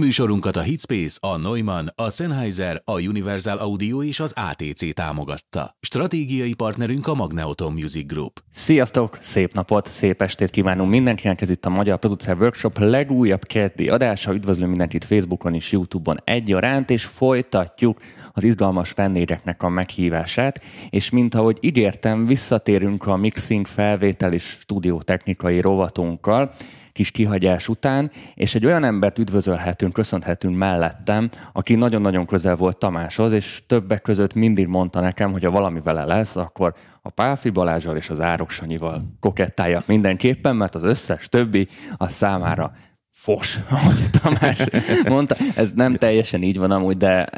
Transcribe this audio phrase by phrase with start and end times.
[0.00, 5.76] Műsorunkat a Hitspace, a Neumann, a Sennheiser, a Universal Audio és az ATC támogatta.
[5.80, 8.42] Stratégiai partnerünk a Magneoton Music Group.
[8.50, 13.88] Sziasztok, szép napot, szép estét kívánunk mindenkinek, ez itt a Magyar Producer Workshop legújabb keddi
[13.88, 14.34] adása.
[14.34, 17.98] Üdvözlöm mindenkit Facebookon és Youtube-on egyaránt, és folytatjuk
[18.32, 25.60] az izgalmas vendégeknek a meghívását, és mint ahogy ígértem, visszatérünk a mixing, felvétel és stúdiótechnikai
[25.60, 26.50] rovatunkkal,
[26.94, 33.32] kis kihagyás után, és egy olyan embert üdvözölhetünk, köszönhetünk mellettem, aki nagyon-nagyon közel volt Tamáshoz,
[33.32, 37.96] és többek között mindig mondta nekem, hogy ha valami vele lesz, akkor a Pálfi Balázsal
[37.96, 42.72] és az Árok Sanyival kokettálja mindenképpen, mert az összes többi a számára
[43.10, 44.64] fos, ahogy Tamás
[45.08, 45.36] mondta.
[45.56, 47.28] Ez nem teljesen így van amúgy, de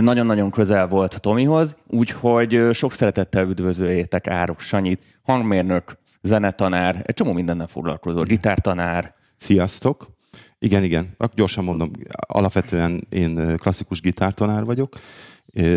[0.00, 7.66] nagyon-nagyon közel volt Tomihoz, úgyhogy sok szeretettel üdvözöljétek Árok Sanyit, hangmérnök, zenetanár, egy csomó mindennel
[7.66, 9.14] foglalkozó, gitártanár.
[9.36, 10.12] Sziasztok!
[10.58, 11.90] Igen, igen, gyorsan mondom,
[12.26, 14.98] alapvetően én klasszikus gitártanár vagyok,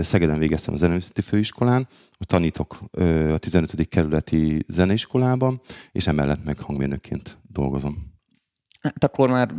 [0.01, 1.87] Szegeden végeztem a Zeneművészeti Főiskolán,
[2.19, 2.79] tanítok
[3.31, 3.87] a 15.
[3.87, 8.06] kerületi zeneiskolában, és emellett meg hangmérnökként dolgozom.
[8.81, 9.49] Hát akkor már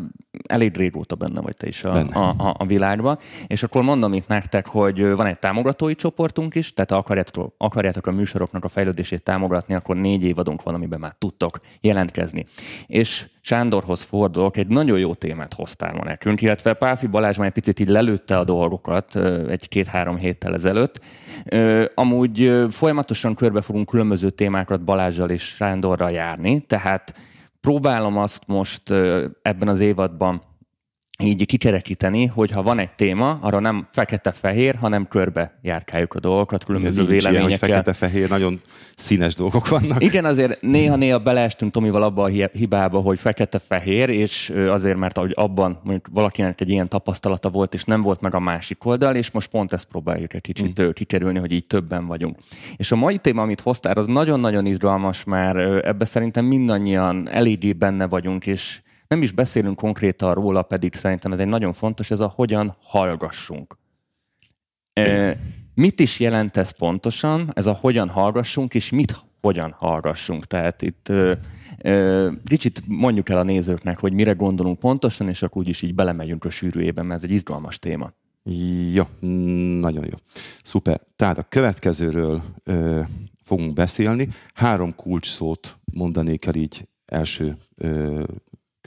[0.48, 3.18] elég régóta benne vagy te is a, a, a, a világban.
[3.46, 8.12] És akkor mondom itt nektek, hogy van egy támogatói csoportunk is, tehát akarjátok, akarjátok a
[8.12, 12.46] műsoroknak a fejlődését támogatni, akkor négy évadunk van, amiben már tudtok jelentkezni.
[12.86, 17.52] És Sándorhoz fordulok, egy nagyon jó témát hoztál ma nekünk, illetve Páfi Balázs már egy
[17.52, 19.16] picit így lelőtte a dolgokat
[19.48, 21.00] egy-két-három héttel ezelőtt.
[21.94, 27.14] Amúgy folyamatosan körbe fogunk különböző témákat Balázsjal és Sándorral járni, tehát
[27.68, 28.90] próbálom azt most
[29.42, 30.42] ebben az évadban
[31.22, 36.64] így kikerekíteni, hogy ha van egy téma, arra nem fekete-fehér, hanem körbe járkáljuk a dolgokat,
[36.64, 37.68] különböző Nincs véleményekkel.
[37.68, 38.60] Ilyen, hogy fekete-fehér, nagyon
[38.96, 40.02] színes dolgok vannak.
[40.02, 45.80] Igen, azért néha-néha beleestünk Tomival abba a hibába, hogy fekete-fehér, és azért, mert ahogy abban
[45.82, 49.48] mondjuk valakinek egy ilyen tapasztalata volt, és nem volt meg a másik oldal, és most
[49.50, 50.90] pont ezt próbáljuk egy kicsit mm.
[50.90, 52.36] kikerülni, hogy így többen vagyunk.
[52.76, 58.06] És a mai téma, amit hoztál, az nagyon-nagyon izgalmas, mert ebbe szerintem mindannyian eléggé benne
[58.06, 62.32] vagyunk, és nem is beszélünk konkrétan róla, pedig szerintem ez egy nagyon fontos, ez a
[62.34, 63.78] hogyan hallgassunk.
[64.92, 65.36] E,
[65.74, 70.44] mit is jelent ez pontosan, ez a hogyan hallgassunk, és mit hogyan hallgassunk?
[70.44, 71.34] Tehát itt ö,
[71.82, 76.44] ö, kicsit mondjuk el a nézőknek, hogy mire gondolunk pontosan, és akkor úgyis így belemegyünk
[76.44, 78.12] a sűrűjében, mert ez egy izgalmas téma.
[78.92, 79.04] Jó,
[79.80, 80.16] nagyon jó.
[80.62, 81.00] Szuper.
[81.16, 83.00] Tehát a következőről ö,
[83.44, 84.28] fogunk beszélni.
[84.54, 88.22] Három kulcs szót mondanék el így első ö,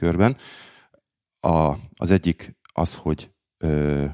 [0.01, 0.37] körben.
[1.39, 4.05] A, az egyik az, hogy ö,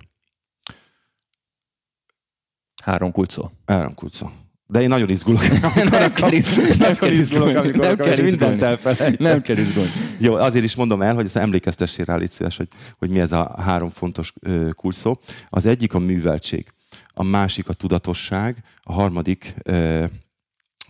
[2.84, 3.52] Három kulcó.
[3.66, 4.32] Három kulcó.
[4.66, 5.42] De én nagyon izgulok.
[5.90, 6.76] nem kell izgulni.
[6.78, 7.54] Nem kell izgulni.
[7.54, 9.20] Amikor nem kell mindent elfelejtek.
[9.20, 9.90] Nem kell izgulni.
[10.18, 12.68] Jó, azért is mondom el, hogy ezt emlékeztessél rá, légy szíves, hogy,
[12.98, 14.34] hogy mi ez a három fontos
[14.72, 15.20] kulcsszó.
[15.50, 16.66] Az egyik a műveltség,
[17.14, 20.06] a másik a tudatosság, a harmadik ö,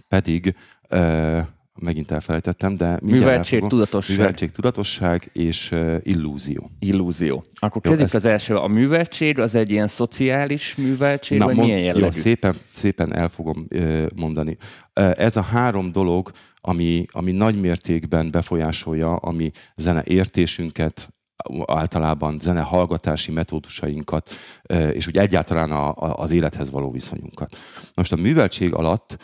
[0.08, 0.56] pedig
[0.90, 1.40] ö,
[1.80, 4.18] megint elfelejtettem, de Műveltség, tudatosság.
[4.18, 6.72] Műveltség, tudatosság és uh, illúzió.
[6.80, 7.44] Illúzió.
[7.56, 8.16] Akkor kezdjük ezt...
[8.16, 8.56] az első.
[8.56, 12.06] A műveltség az egy ilyen szociális műveltség, Na, vagy mond, milyen jellegű?
[12.06, 14.58] Jó, szépen, szépen el fogom uh, mondani.
[15.00, 21.10] Uh, ez a három dolog, ami, ami nagy mértékben befolyásolja a mi zene értésünket,
[21.66, 24.30] általában zene hallgatási metódusainkat,
[24.94, 27.58] és úgy egyáltalán a, a, az élethez való viszonyunkat.
[27.94, 29.18] Most a műveltség alatt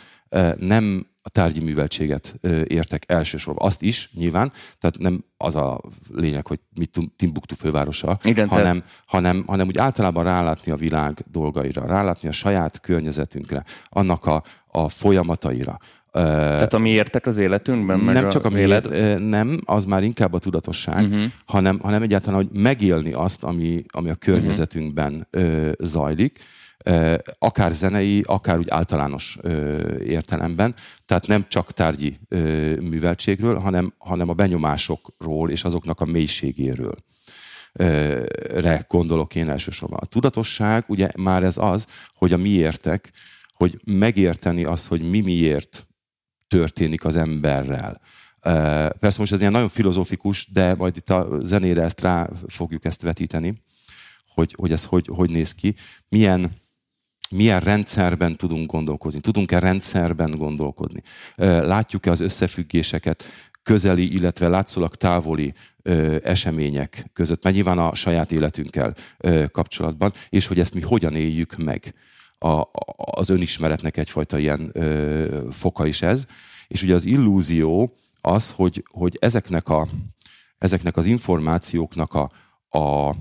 [0.56, 3.66] nem a tárgyi műveltséget értek elsősorban.
[3.66, 5.80] Azt is nyilván, tehát nem az a
[6.14, 8.86] lényeg, hogy mit Timbuktu fővárosa, Igen, hanem, te...
[9.06, 14.88] hanem, hanem úgy általában rálátni a világ dolgaira, rálátni a saját környezetünkre, annak a, a
[14.88, 15.78] folyamataira.
[16.12, 17.98] Tehát ami értek az életünkben?
[17.98, 18.88] Meg nem csak a élet...
[19.18, 21.22] nem, az már inkább a tudatosság, uh-huh.
[21.46, 25.72] hanem, hanem egyáltalán, hogy megélni azt, ami, ami a környezetünkben uh-huh.
[25.78, 26.38] zajlik,
[27.38, 29.38] akár zenei, akár úgy általános
[30.04, 30.74] értelemben.
[31.04, 32.18] Tehát nem csak tárgyi
[32.80, 36.94] műveltségről, hanem, hanem a benyomásokról és azoknak a mélységéről
[38.50, 39.98] re gondolok én elsősorban.
[40.02, 43.12] A tudatosság, ugye már ez az, hogy a miértek,
[43.54, 45.86] hogy megérteni azt, hogy mi miért
[46.48, 48.00] történik az emberrel.
[48.98, 53.02] Persze most ez ilyen nagyon filozófikus, de majd itt a zenére ezt rá fogjuk ezt
[53.02, 53.62] vetíteni,
[54.26, 55.74] hogy, hogy ez hogy, hogy néz ki.
[56.08, 56.52] Milyen
[57.34, 61.02] milyen rendszerben tudunk gondolkozni, tudunk-e rendszerben gondolkodni,
[61.36, 63.24] látjuk-e az összefüggéseket
[63.62, 65.52] közeli, illetve látszólag távoli
[66.22, 68.94] események között, mert nyilván a saját életünkkel
[69.52, 71.94] kapcsolatban, és hogy ezt mi hogyan éljük meg.
[72.38, 72.62] A,
[72.96, 76.26] az önismeretnek egyfajta ilyen ö, foka is ez.
[76.68, 79.88] És ugye az illúzió az, hogy, hogy ezeknek, a,
[80.58, 82.30] ezeknek az információknak a,
[82.78, 83.14] a,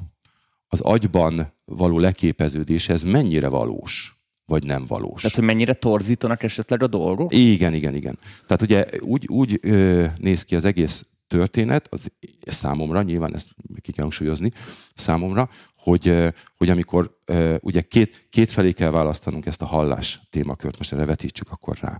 [0.67, 4.15] az agyban való leképeződés, ez mennyire valós,
[4.45, 5.21] vagy nem valós.
[5.21, 7.33] Tehát, hogy mennyire torzítanak esetleg a dolgok?
[7.33, 8.19] Igen, igen, igen.
[8.45, 12.11] Tehát ugye úgy, úgy ö, néz ki az egész történet, az
[12.45, 13.49] számomra, nyilván ezt
[13.81, 14.51] ki kell hangsúlyozni,
[14.95, 16.15] számomra, hogy,
[16.57, 17.17] hogy amikor
[17.59, 21.99] ugye két, két felé kell választanunk ezt a hallás témakört, most erre vetítsük akkor rá.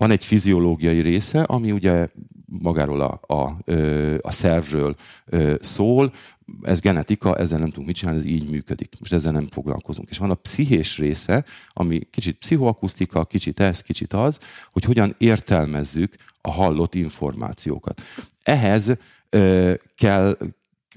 [0.00, 2.08] Van egy fiziológiai része, ami ugye
[2.46, 3.72] magáról a, a,
[4.20, 4.94] a szervről
[5.60, 6.12] szól,
[6.62, 8.96] ez genetika, ezzel nem tudunk mit csinálni, ez így működik.
[8.98, 10.08] Most ezzel nem foglalkozunk.
[10.08, 14.38] És van a pszichés része, ami kicsit pszichoakusztika, kicsit ez, kicsit az,
[14.70, 18.02] hogy hogyan értelmezzük a hallott információkat.
[18.42, 18.96] Ehhez
[19.96, 20.38] kell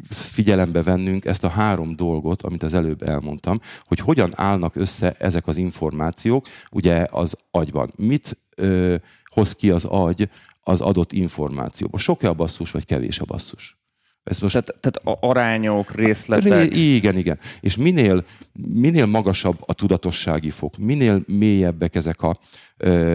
[0.10, 5.48] figyelembe vennünk ezt a három dolgot, amit az előbb elmondtam, hogy hogyan állnak össze ezek
[5.48, 7.94] az információk ugye az agyban.
[7.96, 8.96] Mit ö,
[9.26, 10.30] hoz ki az agy
[10.62, 12.00] az adott információból?
[12.00, 13.78] Sok-e a basszus, vagy kevés a basszus?
[14.24, 14.54] Ez most...
[14.54, 16.70] tehát, tehát arányok, részletek.
[16.70, 17.40] Ré, igen, igen.
[17.60, 22.40] És minél, minél magasabb a tudatossági fok, minél mélyebbek ezek, a,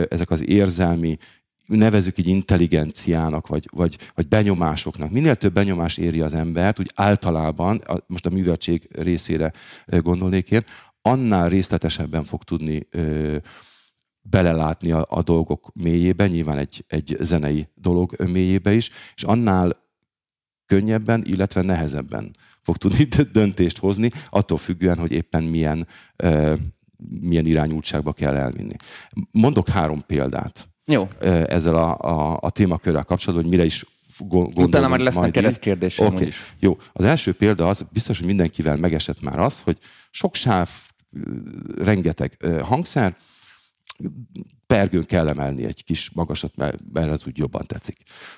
[0.09, 1.17] ezek az érzelmi,
[1.69, 5.11] nevezük így intelligenciának, vagy, vagy, vagy benyomásoknak.
[5.11, 9.53] Minél több benyomás éri az embert, úgy általában, most a műveltség részére
[9.87, 10.65] gondolnék én,
[11.03, 13.37] annál részletesebben fog tudni ö,
[14.21, 19.77] belelátni a, a dolgok mélyébe, nyilván egy, egy zenei dolog mélyébe is, és annál
[20.67, 25.87] könnyebben, illetve nehezebben fog tudni döntést hozni, attól függően, hogy éppen milyen,
[26.17, 26.55] ö,
[27.21, 28.75] milyen irányultságba kell elvinni.
[29.31, 30.68] Mondok három példát.
[30.89, 31.07] Jó.
[31.47, 33.85] Ezzel a, a, a témakörrel kapcsolatban, hogy mire is
[34.19, 34.69] gondolunk.
[34.69, 36.27] Utána már lesznek keresztkérdések okay.
[36.27, 36.55] is.
[36.59, 36.77] Jó.
[36.93, 39.79] Az első példa az, biztos, hogy mindenkivel megesett már az, hogy
[40.11, 40.69] sok sáv,
[41.77, 43.17] rengeteg hangszer,
[44.67, 47.97] pergőn kell emelni egy kis magasat, mert, mert az úgy jobban tetszik.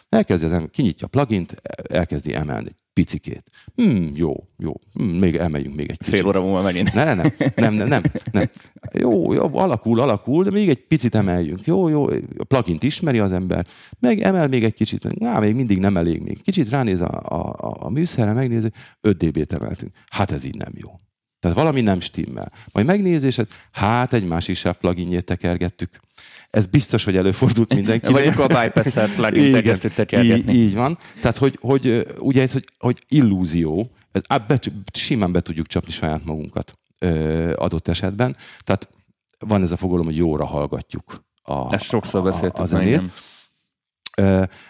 [0.09, 1.55] Elkezdi az ember, kinyitja a plugint,
[1.89, 3.43] elkezdi emelni picikét.
[3.75, 6.15] Hmm, jó, jó, hmm, még emeljünk még egy picit.
[6.15, 6.93] Fél óra múlva megint.
[6.95, 8.03] Ne, nem, nem, nem, nem,
[8.33, 8.45] nem.
[8.93, 11.65] Jó, jó, alakul, alakul, de még egy picit emeljünk.
[11.65, 12.07] Jó, jó,
[12.39, 13.67] a plugint ismeri az ember,
[13.99, 16.43] meg emel még egy kicsit, na, még mindig nem elég még.
[16.43, 18.71] Kicsit ránéz a, a, a, a műszerre, megnézi,
[19.01, 19.93] 5 dB-t emeltünk.
[20.09, 20.91] Hát ez így nem jó.
[21.41, 22.53] Tehát valami nem stimmel.
[22.73, 25.91] Majd megnézésed, hát egy másik sáv pluginjét tekergettük.
[26.51, 28.15] Ez biztos, hogy előfordult mindenkinek.
[28.15, 29.63] Vagy akkor a bypass-et plugin
[30.23, 30.99] így, így van.
[31.21, 33.91] Tehát, hogy, hogy ugye ez, hogy, hogy illúzió,
[34.29, 34.59] be,
[34.93, 38.37] simán be tudjuk csapni saját magunkat ö, adott esetben.
[38.59, 38.89] Tehát
[39.39, 43.13] van ez a fogalom, hogy jóra hallgatjuk a, Ezt sokszor beszéltük a, a zenét.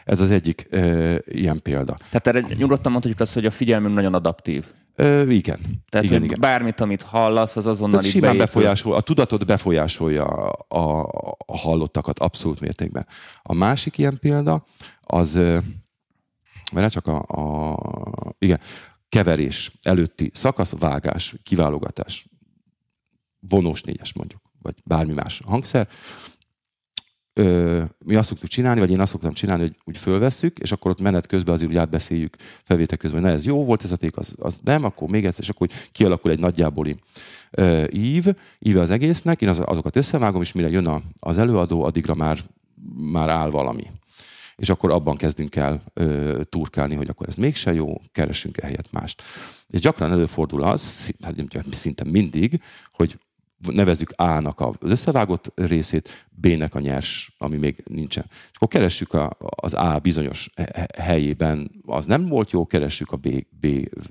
[0.05, 1.95] Ez az egyik ö, ilyen példa.
[2.11, 4.65] Tehát erre nyugodtan mondhatjuk azt, hogy a figyelmünk nagyon adaptív.
[4.95, 5.59] Ö, igen.
[5.89, 6.37] Tehát igen, igen.
[6.41, 11.01] bármit, amit hallasz, az azonnal Tehát simán befolyásol, a tudatot befolyásolja a,
[11.47, 13.07] a hallottakat abszolút mértékben.
[13.43, 14.65] A másik ilyen példa,
[15.01, 15.35] az,
[16.73, 17.77] mert csak a, a
[18.39, 18.61] igen,
[19.09, 22.27] keverés előtti szakasz, vágás, kiválogatás,
[23.41, 25.89] vonós négyes mondjuk, vagy bármi más hangszer,
[27.32, 30.91] ö, mi azt szoktuk csinálni, vagy én azt szoktam csinálni, hogy úgy fölvesszük, és akkor
[30.91, 33.97] ott menet közben azért úgy átbeszéljük felvétel közben, hogy na ez jó volt ez a
[33.97, 36.97] ték, az, az nem, akkor még egyszer, és akkor úgy kialakul egy nagyjáboli
[37.50, 38.27] ö, ív,
[38.59, 42.38] íve az egésznek, én az, azokat összevágom, és mire jön a, az előadó, addigra már,
[42.97, 43.87] már áll valami.
[44.56, 49.23] És akkor abban kezdünk el ö, turkálni, hogy akkor ez mégse jó, keresünk ehelyett mást.
[49.69, 51.35] És gyakran előfordul az, hát
[51.71, 53.19] szinte mindig, hogy
[53.67, 58.25] nevezzük A-nak az összevágott részét, B-nek a nyers, ami még nincsen.
[58.29, 60.50] És akkor keressük a, az A bizonyos
[60.99, 63.29] helyében, az nem volt jó, keressük a B,
[63.61, 63.67] B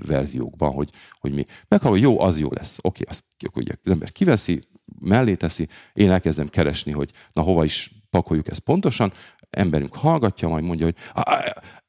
[0.06, 0.90] verziókban, hogy,
[1.20, 1.46] hogy mi.
[1.68, 2.78] Meghallom, hogy jó, az jó lesz.
[2.82, 4.62] Oké, azt ugye az ember kiveszi,
[5.00, 9.14] mellé teszi, én elkezdem keresni, hogy na hova is pakoljuk ezt pontosan,
[9.50, 10.96] emberünk hallgatja, majd mondja, hogy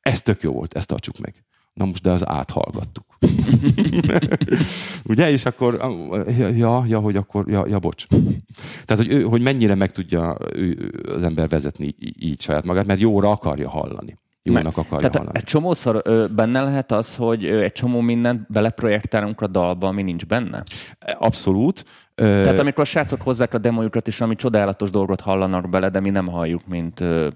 [0.00, 1.44] ez tök jó volt, ezt tartsuk meg.
[1.72, 3.04] Na most, de az áthallgattuk.
[5.08, 5.30] Ugye?
[5.30, 5.94] És akkor,
[6.54, 8.06] ja, ja, hogy akkor, ja, ja bocs.
[8.84, 13.00] Tehát, hogy, ő, hogy mennyire meg tudja ő, az ember vezetni így saját magát, mert
[13.00, 14.18] jóra akarja hallani.
[14.42, 15.38] Jónak akarja Tehát hallani.
[15.38, 20.02] egy csomószor ö, benne lehet az, hogy ö, egy csomó mindent beleprojektálunk a dalba, ami
[20.02, 20.62] nincs benne?
[21.18, 21.84] Abszolút.
[22.14, 26.10] Tehát amikor a srácok hozzák a demojukat, és ami csodálatos dolgot hallanak bele, de mi
[26.10, 27.28] nem halljuk, mint ö,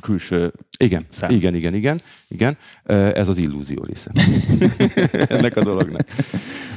[0.00, 1.30] külső igen, szem.
[1.30, 2.56] igen, igen, igen, igen.
[2.84, 4.10] Ez az illúzió része
[5.34, 6.08] ennek a dolognak.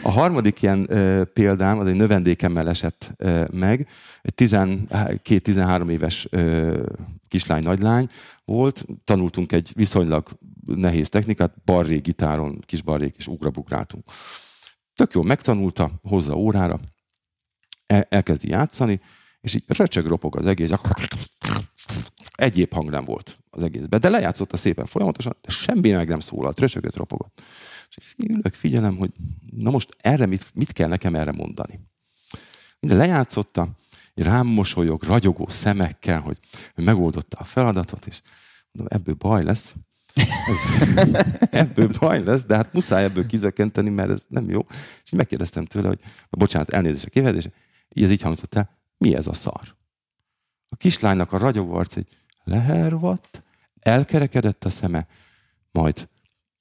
[0.02, 0.90] A harmadik ilyen
[1.34, 3.12] példám, az egy növendékemmel esett
[3.52, 3.88] meg.
[4.22, 6.28] Egy 12-13 éves
[7.28, 8.08] kislány, nagylány
[8.46, 8.86] volt.
[9.06, 10.30] Tanultunk egy viszonylag
[10.66, 14.04] nehéz technikát, barré gitáron, kis barrék, és ugrabugráltunk.
[14.96, 16.80] Tök jól megtanulta, hozza órára,
[18.10, 19.02] elkezdi játszani,
[19.42, 20.72] és így röcsög ropog az egész,
[22.32, 24.00] egyéb hang nem volt az egészben.
[24.00, 27.42] De lejátszotta szépen folyamatosan, de semmi meg nem szólalt, röcsögött, ropogott.
[27.96, 29.12] És ülök, figyelem, hogy
[29.52, 31.80] na most erre mit, mit kell nekem erre mondani.
[32.80, 33.70] Minden lejátszotta,
[34.14, 36.38] rám mosolyog, ragyogó szemekkel, hogy,
[36.76, 38.22] megoldotta a feladatot, és
[38.72, 39.76] mondom, ebből baj lesz.
[40.16, 40.96] Ez,
[41.62, 44.66] ebből baj lesz, de hát muszáj ebből kizökkenteni, mert ez nem jó.
[45.04, 47.50] És megkérdeztem tőle, hogy bocsánat, elnézést a kivedés,
[47.90, 49.76] ez így hangzott el, mi ez a szar?
[50.70, 52.08] A kislánynak a ragyogó arc egy
[52.44, 53.44] lehervadt,
[53.80, 55.08] elkerekedett a szeme,
[55.72, 56.10] majd,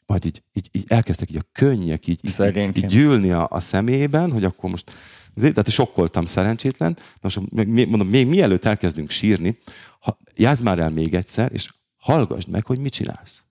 [0.07, 4.33] majd így, így, így elkezdtek így a könnyek így, így, így gyűlni a, a szemében,
[4.33, 4.93] hogy akkor most
[5.35, 6.97] tehát sokkoltam szerencsétlen.
[7.21, 9.59] Most mondom, még mielőtt elkezdünk sírni,
[10.01, 13.45] ha, játsz már el még egyszer, és hallgassd meg, hogy mit csinálsz.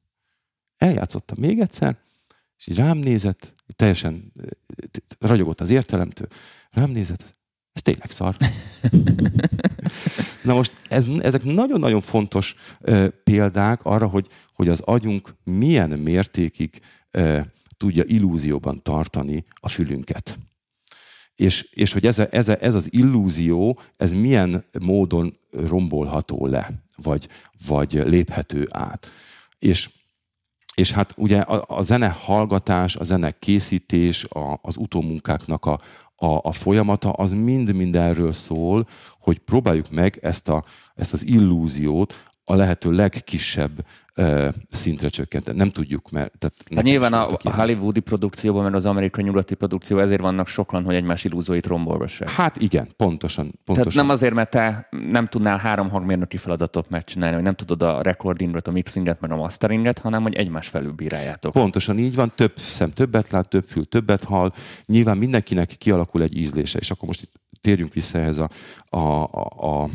[0.78, 1.98] Eljátszottam még egyszer,
[2.58, 4.34] és így rám nézett, teljesen
[5.20, 6.28] ragyogott az értelemtől,
[6.72, 7.38] rám nézett,
[7.90, 8.36] tényleg szar.
[10.44, 16.80] Na most ez, ezek nagyon-nagyon fontos ö, példák arra, hogy, hogy az agyunk milyen mértékig
[17.12, 17.40] ö,
[17.78, 20.38] tudja illúzióban tartani a fülünket.
[21.36, 26.84] És, és hogy ez, a, ez, a, ez az illúzió, ez milyen módon rombolható le,
[26.96, 27.28] vagy,
[27.68, 29.12] vagy léphető át.
[29.60, 29.90] És,
[30.80, 35.80] és hát ugye a, a zene hallgatás, a zene készítés, a, az utómunkáknak a,
[36.16, 38.88] a, a folyamata, az mind-mind erről szól,
[39.20, 40.64] hogy próbáljuk meg ezt, a,
[40.96, 43.86] ezt az illúziót a lehető legkisebb
[44.70, 45.58] szintre csökkenteni.
[45.58, 46.32] Nem tudjuk, mert...
[46.38, 50.84] Tehát hát nyilván a, a hollywoodi produkcióban, mert az amerikai nyugati produkció, ezért vannak sokan,
[50.84, 52.30] hogy egymás illúzóit rombolgassák.
[52.30, 53.92] Hát igen, pontosan, pontosan.
[53.92, 58.02] Tehát nem azért, mert te nem tudnál három hangmérnöki feladatot megcsinálni, hogy nem tudod a
[58.02, 61.52] recordinget, a mixinget, meg a masteringet, hanem hogy egymás felül bíráljátok.
[61.52, 64.52] Pontosan így van, több szem többet lát, több fül többet hall.
[64.86, 68.50] Nyilván mindenkinek kialakul egy ízlése, és akkor most itt térjünk vissza ehhez a,
[68.90, 69.90] a, a, a, a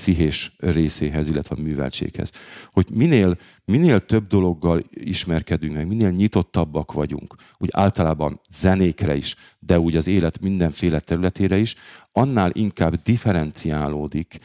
[0.00, 2.30] pszichés részéhez, illetve a műveltséghez.
[2.66, 9.78] Hogy minél, minél több dologgal ismerkedünk meg, minél nyitottabbak vagyunk, úgy általában zenékre is, de
[9.78, 11.74] úgy az élet mindenféle területére is,
[12.12, 14.38] annál inkább differenciálódik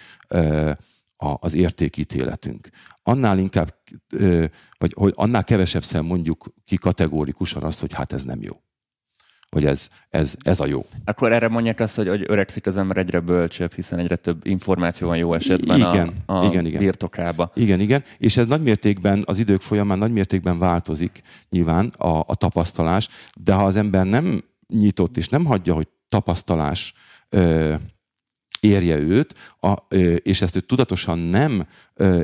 [1.18, 2.70] az értékítéletünk.
[3.04, 3.76] Annál inkább,
[4.78, 8.62] vagy hogy annál kevesebb mondjuk ki kategórikusan azt, hogy hát ez nem jó
[9.56, 10.86] hogy ez, ez, ez a jó.
[11.06, 15.08] Akkor erre mondják azt, hogy, hogy öregszik az ember egyre bölcsebb, hiszen egyre több információ
[15.08, 16.80] van jó esetben igen, a, a igen, igen.
[16.80, 17.52] birtokába.
[17.56, 18.04] Igen, igen.
[18.18, 23.54] És ez nagy mértékben, az idők folyamán nagy mértékben változik nyilván a, a tapasztalás, de
[23.54, 26.94] ha az ember nem nyitott és nem hagyja, hogy tapasztalás
[27.30, 27.76] ö,
[28.62, 29.74] érje őt, a,
[30.18, 31.68] és ezt ő tudatosan nem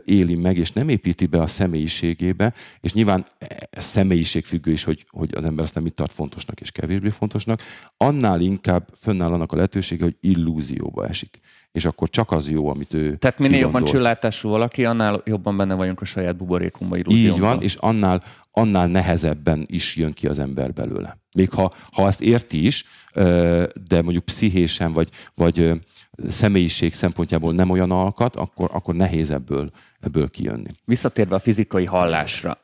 [0.04, 3.26] éli meg, és nem építi be a személyiségébe, és nyilván
[3.70, 7.62] ez személyiségfüggő is, hogy, hogy az ember aztán mit tart fontosnak és kevésbé fontosnak,
[7.98, 11.40] annál inkább fönnáll annak a lehetősége, hogy illúzióba esik.
[11.72, 15.74] És akkor csak az jó, amit ő Tehát minél jobban csillátású valaki, annál jobban benne
[15.74, 17.36] vagyunk a saját buborékunkba, illúziónkba.
[17.36, 21.18] Így van, és annál, annál nehezebben is jön ki az ember belőle.
[21.36, 22.86] Még ha, ha ezt érti is,
[23.88, 25.72] de mondjuk pszichésen, vagy, vagy
[26.28, 29.70] személyiség szempontjából nem olyan alkat, akkor, akkor nehéz ebből,
[30.00, 30.70] ebből kijönni.
[30.86, 32.58] Visszatérve a fizikai hallásra.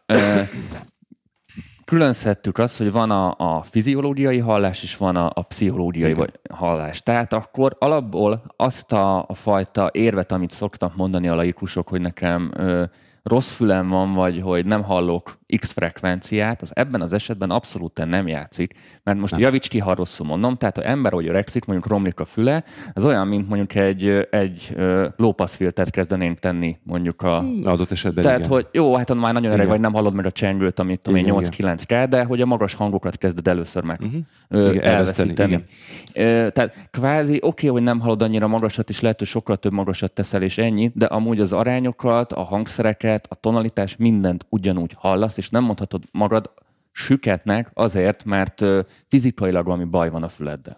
[1.86, 7.02] Különszhettük azt, hogy van a, a fiziológiai hallás, és van a, a pszichológiai vagy hallás.
[7.02, 12.52] Tehát akkor alapból azt a, a fajta érvet, amit szoktak mondani a laikusok, hogy nekem
[12.56, 12.84] ö,
[13.24, 18.28] rossz fülem van, vagy hogy nem hallok X frekvenciát, az ebben az esetben abszolút nem
[18.28, 19.42] játszik, mert most nem.
[19.42, 23.06] javíts ki, ha rosszul mondom, tehát ha ember, hogy öregszik, mondjuk romlik a füle, ez
[23.06, 24.78] olyan, mint mondjuk egy, egy
[25.18, 27.40] lópaszfiltert kezdenénk tenni mondjuk a...
[27.40, 28.52] Hmm, adott esetben Tehát, igen.
[28.52, 31.34] hogy jó, hát már nagyon öreg vagy, nem hallod meg a csengőt, amit tudom én
[31.34, 34.74] 8-9 kell, de hogy a magas hangokat kezded először meg uh-huh.
[34.74, 35.66] igen, elveszíteni.
[36.14, 36.52] Igen.
[36.52, 40.12] Tehát kvázi oké, okay, hogy nem hallod annyira magasat, és lehet, hogy sokkal több magasat
[40.12, 45.50] teszel, és ennyi, de amúgy az arányokat, a hangszereket, a tonalitás, mindent ugyanúgy hallasz, és
[45.50, 46.52] nem mondhatod magad
[46.92, 48.66] süketnek azért, mert
[49.08, 50.76] fizikailag valami baj van a füleddel.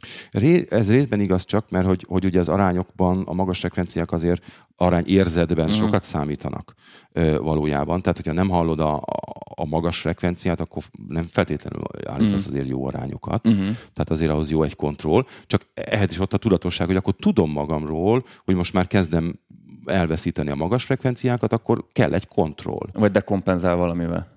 [0.69, 4.45] Ez részben igaz csak, mert hogy, hogy ugye az arányokban a magas frekvenciák azért
[4.75, 5.69] arány érzetben mm.
[5.69, 6.73] sokat számítanak
[7.39, 8.01] valójában.
[8.01, 9.01] Tehát, hogyha nem hallod a,
[9.55, 12.51] a magas frekvenciát, akkor nem feltétlenül állítasz mm.
[12.51, 13.47] azért jó arányokat.
[13.47, 13.69] Mm-hmm.
[13.93, 15.25] Tehát azért ahhoz jó egy kontroll.
[15.47, 19.39] Csak ehhez is ott a tudatosság, hogy akkor tudom magamról, hogy most már kezdem
[19.85, 22.87] elveszíteni a magas frekvenciákat, akkor kell egy kontroll.
[22.93, 24.34] Vagy dekompenzál valamivel.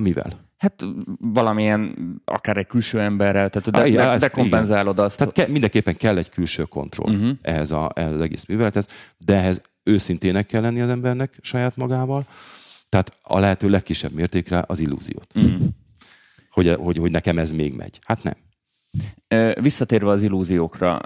[0.00, 0.44] Mivel?
[0.56, 0.84] Hát
[1.20, 5.18] valamilyen, akár egy külső emberrel, tehát de, ah, ja, de, dekompenzálod azt.
[5.18, 7.36] Tehát ke, mindenképpen kell egy külső kontroll uh-huh.
[7.40, 8.86] ehhez, a, ehhez az egész művelethez,
[9.18, 12.26] de ehhez őszintének kell lenni az embernek saját magával,
[12.88, 15.26] tehát a lehető legkisebb mértékre az illúziót.
[15.34, 15.60] Uh-huh.
[16.50, 17.98] Hogy, hogy, hogy nekem ez még megy.
[18.04, 18.34] Hát nem.
[19.60, 21.00] Visszatérve az illúziókra,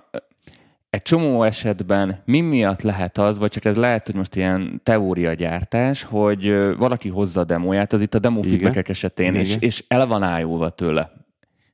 [0.90, 6.02] egy csomó esetben mi miatt lehet az, vagy csak ez lehet, hogy most ilyen teóriagyártás,
[6.02, 10.23] hogy valaki hozza a demóját, az itt a demo feedbackek esetén, és, és el van
[10.23, 11.12] ájulva tőle.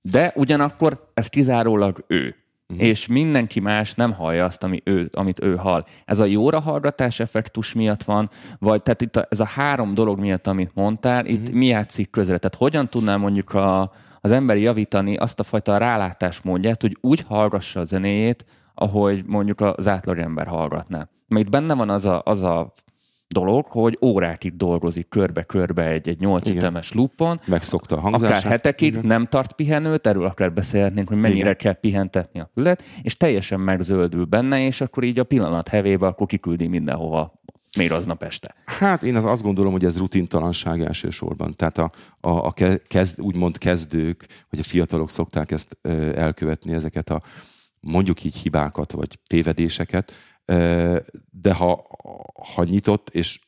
[0.01, 2.35] De ugyanakkor ez kizárólag ő.
[2.69, 2.87] Uh-huh.
[2.87, 5.85] És mindenki más nem hallja azt, ami ő, amit ő hall.
[6.05, 10.19] Ez a jóra hallgatás effektus miatt van, vagy tehát itt a, ez a három dolog
[10.19, 11.39] miatt, amit mondtál, uh-huh.
[11.39, 12.39] itt mi játszik közre?
[12.39, 17.81] Tehát hogyan tudnál mondjuk a, az ember javítani azt a fajta rálátásmódját, hogy úgy hallgassa
[17.81, 18.45] a zenéjét,
[18.79, 21.09] ahogy mondjuk az átlagember hallgatná.
[21.29, 22.73] Mert itt benne van az a, az a
[23.29, 27.41] dolog, hogy órákig dolgozik körbe-körbe egy, egy 8 ütemes lupon.
[27.47, 28.39] Megszokta a hangzását.
[28.39, 29.07] Akár hetekig Igen.
[29.07, 31.57] nem tart pihenőt, erről akár beszélhetnénk, hogy mennyire Igen.
[31.57, 36.27] kell pihentetni a fület, és teljesen megzöldül benne, és akkor így a pillanat hevébe akkor
[36.27, 37.41] kiküldi mindenhova
[37.77, 38.55] még aznap este?
[38.65, 41.55] Hát én az azt gondolom, hogy ez rutintalanság elsősorban.
[41.55, 41.91] Tehát a,
[42.21, 42.53] a, a
[42.87, 45.79] kezd, úgymond kezdők, vagy a fiatalok szokták ezt
[46.15, 47.21] elkövetni, ezeket a
[47.87, 50.13] mondjuk így hibákat, vagy tévedéseket,
[51.31, 51.87] de ha,
[52.55, 53.41] ha nyitott és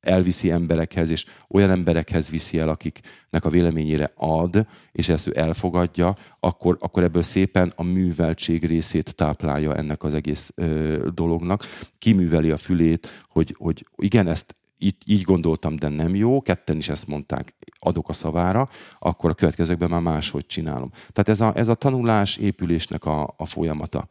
[0.00, 6.14] elviszi emberekhez, és olyan emberekhez viszi el, akiknek a véleményére ad, és ezt ő elfogadja,
[6.40, 11.64] akkor, akkor ebből szépen a műveltség részét táplálja ennek az egész ö, dolognak.
[11.98, 16.88] Kiműveli a fülét, hogy, hogy igen, ezt így, így gondoltam, de nem jó, ketten is
[16.88, 20.90] ezt mondták, adok a szavára, akkor a következőkben már máshogy csinálom.
[20.90, 24.08] Tehát ez a, ez a tanulás, épülésnek a, a folyamata.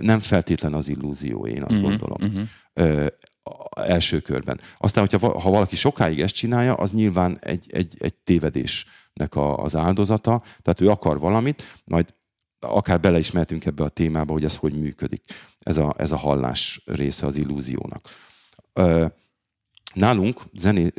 [0.00, 2.48] Nem feltétlen az illúzió, én azt uh-huh, gondolom.
[2.74, 3.06] Uh-huh.
[3.70, 4.60] Első körben.
[4.78, 9.76] Aztán, hogyha ha valaki sokáig ezt csinálja, az nyilván egy, egy, egy tévedésnek a, az
[9.76, 12.14] áldozata, tehát ő akar valamit, majd
[12.60, 15.24] akár bele is mehetünk ebbe a témába, hogy ez hogy működik.
[15.60, 18.00] Ez a, ez a hallás része az illúziónak.
[18.72, 19.06] Ö,
[19.96, 20.90] Nálunk zené,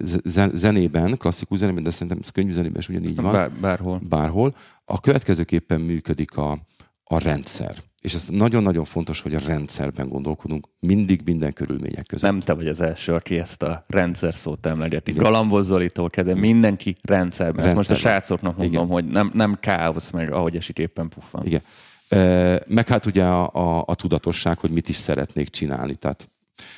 [0.54, 3.32] zenében, klasszikus zenében, de szerintem ez könyvű zenében is ugyanígy van.
[3.32, 4.02] Bár, bárhol.
[4.10, 4.56] Bárhol.
[4.86, 6.60] A következőképpen működik a,
[7.04, 7.76] a rendszer.
[8.02, 12.30] És ez nagyon-nagyon fontos, hogy a rendszerben gondolkodunk mindig minden körülmények között.
[12.30, 15.12] Nem te vagy az első, aki ezt a rendszer szót emlegeti.
[15.12, 17.56] Galambozzolitól kezdve mindenki rendszerben.
[17.56, 17.66] rendszerben.
[17.66, 18.88] Ezt most a srácoknak mondom, Igen.
[18.88, 21.46] hogy nem, nem káosz, meg ahogy esik éppen puffan.
[21.46, 21.62] Igen.
[22.08, 25.96] E, meg hát ugye a, a, a tudatosság, hogy mit is szeretnék csinálni.
[25.96, 26.30] Tehát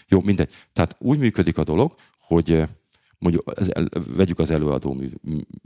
[0.08, 0.54] jó, mindegy.
[0.74, 1.96] Tehát úgy működik a dolog,
[2.30, 2.68] hogy eh,
[3.18, 3.72] mondjuk az,
[4.16, 5.02] vegyük az előadó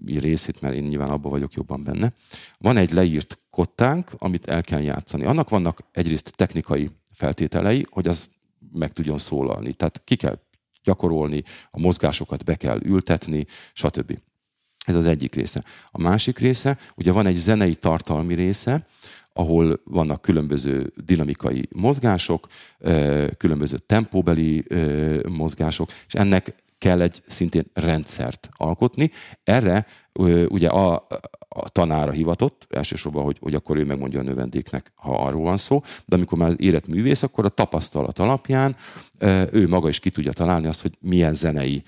[0.05, 2.13] részét, mert én nyilván abban vagyok jobban benne.
[2.59, 5.23] Van egy leírt kottánk, amit el kell játszani.
[5.23, 8.29] Annak vannak egyrészt technikai feltételei, hogy az
[8.71, 9.73] meg tudjon szólalni.
[9.73, 10.39] Tehát ki kell
[10.83, 14.19] gyakorolni, a mozgásokat be kell ültetni, stb.
[14.85, 15.63] Ez az egyik része.
[15.91, 18.85] A másik része, ugye van egy zenei tartalmi része,
[19.33, 22.47] ahol vannak különböző dinamikai mozgások,
[23.37, 24.63] különböző tempóbeli
[25.29, 29.11] mozgások, és ennek kell egy szintén rendszert alkotni.
[29.43, 29.85] Erre
[30.47, 31.07] ugye a,
[31.49, 35.81] a tanára hivatott, elsősorban, hogy, hogy akkor ő megmondja a növendéknek, ha arról van szó,
[36.05, 38.75] de amikor már érett művész, akkor a tapasztalat alapján
[39.51, 41.83] ő maga is ki tudja találni azt, hogy milyen zenei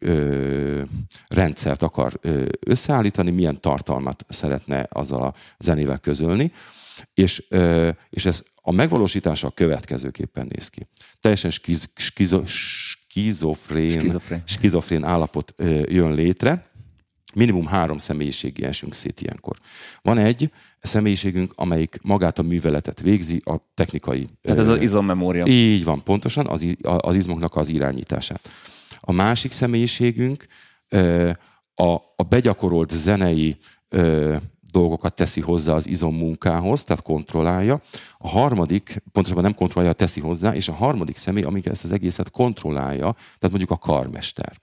[0.00, 0.82] ö,
[1.28, 6.52] rendszert akar ö, összeállítani, milyen tartalmat szeretne azzal a zenével közölni,
[7.14, 10.86] és, ö, és ez a megvalósítása a következőképpen néz ki.
[11.20, 14.42] Teljesen skiz, skizo, skizofrén, skizofrén.
[14.44, 16.64] skizofrén állapot ö, jön létre,
[17.34, 19.56] minimum három személyiségi esünk szét ilyenkor.
[20.02, 24.28] Van egy személyiségünk, amelyik magát a műveletet végzi, a technikai...
[24.42, 25.46] Tehát ez az izommemória.
[25.46, 28.50] Így van, pontosan, az, az izmoknak az irányítását.
[29.10, 30.46] A másik személyiségünk
[31.74, 33.56] a, a begyakorolt zenei
[34.70, 37.80] dolgokat teszi hozzá az izom munkához, tehát kontrollálja.
[38.18, 42.30] A harmadik, pontosabban nem kontrollálja, teszi hozzá, és a harmadik személy, amíg ezt az egészet
[42.30, 44.60] kontrollálja, tehát mondjuk a karmester.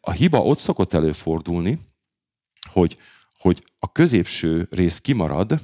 [0.00, 1.78] A hiba ott szokott előfordulni,
[2.72, 2.98] hogy,
[3.38, 5.60] hogy a középső rész kimarad,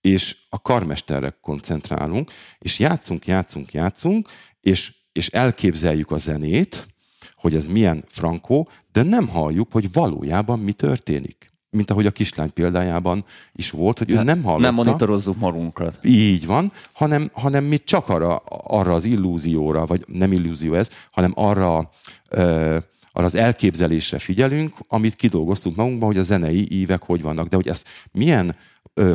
[0.00, 4.28] és a karmesterre koncentrálunk, és játszunk, játszunk, játszunk,
[4.60, 6.86] és és elképzeljük a zenét,
[7.36, 11.54] hogy ez milyen frankó, de nem halljuk, hogy valójában mi történik.
[11.70, 14.64] Mint ahogy a kislány példájában is volt, hogy ő nem hallotta.
[14.64, 15.98] Nem monitorozzuk magunkat.
[16.02, 21.32] Így van, hanem, hanem mi csak arra, arra az illúzióra, vagy nem illúzió ez, hanem
[21.34, 21.90] arra,
[22.28, 22.76] ö,
[23.12, 27.46] arra az elképzelésre figyelünk, amit kidolgoztunk magunkban, hogy a zenei ívek hogy vannak.
[27.46, 28.56] De hogy ezt milyen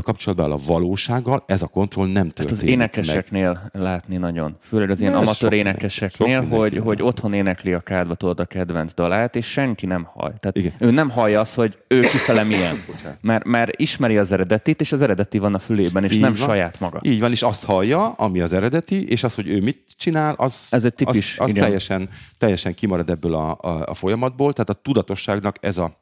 [0.01, 3.81] kapcsolatban a valósággal, ez a kontroll nem történik Ezt az énekeseknél meg.
[3.83, 4.57] látni nagyon.
[4.61, 8.45] Főleg az ilyen amatőr sok énekeseknél, sok hogy, hogy otthon énekli a kádba tudod a
[8.45, 10.33] kedvenc dalát, és senki nem hall.
[10.39, 10.73] Tehát Igen.
[10.79, 12.83] ő nem hallja azt, hogy ő kifele milyen.
[13.21, 16.47] mert, mert ismeri az eredetit, és az eredeti van a fülében, és Így nem van.
[16.47, 16.99] saját maga.
[17.03, 20.67] Így van, és azt hallja, ami az eredeti, és az, hogy ő mit csinál, az,
[20.69, 24.53] ez egy tipis, az, az teljesen, teljesen kimarad ebből a, a, a folyamatból.
[24.53, 26.00] Tehát a tudatosságnak ez a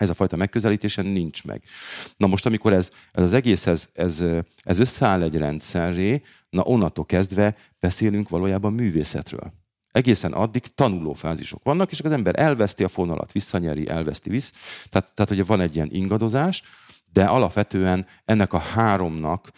[0.00, 1.62] ez a fajta megközelítésen nincs meg.
[2.16, 4.24] Na most, amikor ez, ez az egész, ez, ez,
[4.62, 9.52] ez összeáll egy rendszerré, na onnantól kezdve beszélünk valójában művészetről.
[9.92, 14.52] Egészen addig tanulófázisok vannak, és az ember elveszti a fonalat, visszanyeri, elveszti, visz.
[14.88, 16.62] Tehát, tehát ugye van egy ilyen ingadozás,
[17.12, 19.50] de alapvetően ennek a háromnak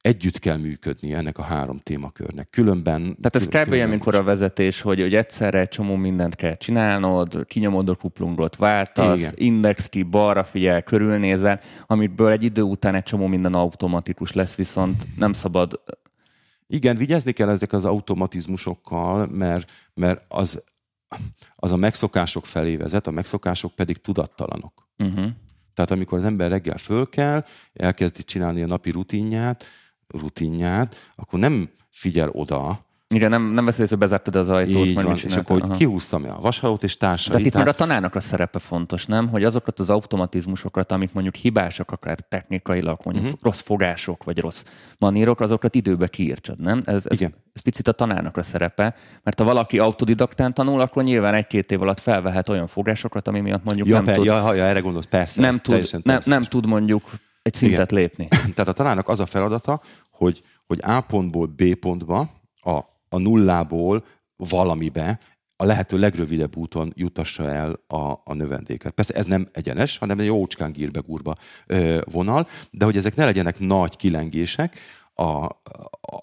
[0.00, 2.50] együtt kell működni ennek a három témakörnek.
[2.50, 3.00] Különben...
[3.02, 3.72] Tehát ez kb.
[3.72, 8.56] olyan, amikor a vezetés, hogy, hogy egyszerre egy csomó mindent kell csinálnod, kinyomod a kuplungot,
[8.56, 9.32] váltasz, Igen.
[9.34, 15.06] index ki, balra figyel, körülnézel, amiből egy idő után egy csomó minden automatikus lesz, viszont
[15.16, 15.80] nem szabad
[16.72, 20.62] igen, vigyázni kell ezek az automatizmusokkal, mert, mert az,
[21.56, 24.88] az a megszokások felé vezet, a megszokások pedig tudattalanok.
[24.98, 25.30] Uh-huh.
[25.80, 29.64] Tehát amikor az ember reggel föl kell, elkezdi csinálni a napi rutinját,
[30.08, 34.86] rutinját, akkor nem figyel oda, igen, nem, nem veszélyes, hogy bezártad az ajtót.
[34.86, 37.30] Így van, és akkor hogy kihúztam a vashalót és társait.
[37.30, 39.28] Tehát itt már a tanárnak a szerepe fontos, nem?
[39.28, 43.40] Hogy azokat az automatizmusokat, amik mondjuk hibásak, akár technikailag, mondjuk uh-huh.
[43.42, 44.64] rossz fogások, vagy rossz
[44.98, 46.80] manírok, azokat időbe kiírtsad, nem?
[46.84, 47.34] Ez, ez, Igen.
[47.52, 51.82] ez picit a tanárnak a szerepe, mert ha valaki autodidaktán tanul, akkor nyilván egy-két év
[51.82, 54.24] alatt felvehet olyan fogásokat, ami miatt mondjuk ja, nem per, tud...
[54.24, 55.40] Ja, ja, erre gondolsz, persze.
[55.40, 57.10] Nem tud, nem, nem tud mondjuk
[57.42, 58.02] egy szintet Igen.
[58.02, 58.28] lépni.
[58.54, 62.30] Tehát a tanárnak az a feladata, hogy, hogy A pontból B pontba
[62.62, 64.04] a a nullából
[64.36, 65.18] valamibe
[65.56, 68.92] a lehető legrövidebb úton jutassa el a, a növendéket.
[68.92, 71.34] Persze ez nem egyenes, hanem egy jócskán gírbe-gurba
[72.04, 74.78] vonal, de hogy ezek ne legyenek nagy kilengések,
[75.14, 75.50] a, a,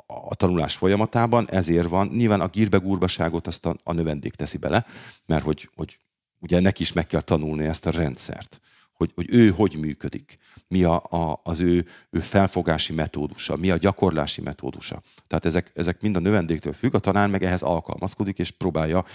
[0.07, 2.07] a tanulás folyamatában, ezért van.
[2.07, 4.85] Nyilván a gírbe-gurbaságot azt a, a növendék teszi bele,
[5.25, 5.97] mert hogy, hogy
[6.39, 8.59] ugye neki is meg kell tanulni ezt a rendszert
[8.97, 13.77] hogy, hogy ő hogy működik, mi a, a, az ő, ő felfogási metódusa, mi a
[13.77, 15.01] gyakorlási metódusa.
[15.27, 19.05] Tehát ezek, ezek mind a növendéktől függ, a tanár meg ehhez alkalmazkodik, és próbálja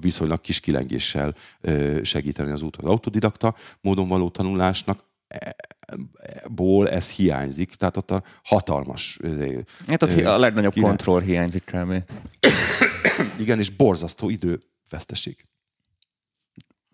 [0.00, 1.34] viszonylag kis kilengéssel
[2.02, 2.84] segíteni az úton.
[2.84, 5.56] Az autodidakta módon való tanulásnak e,
[6.50, 9.18] ból ez hiányzik, tehát ott a hatalmas...
[9.86, 10.88] Hát ott a legnagyobb király.
[10.88, 12.02] kontroll hiányzik kb.
[13.38, 15.36] Igen, és borzasztó időveszteség.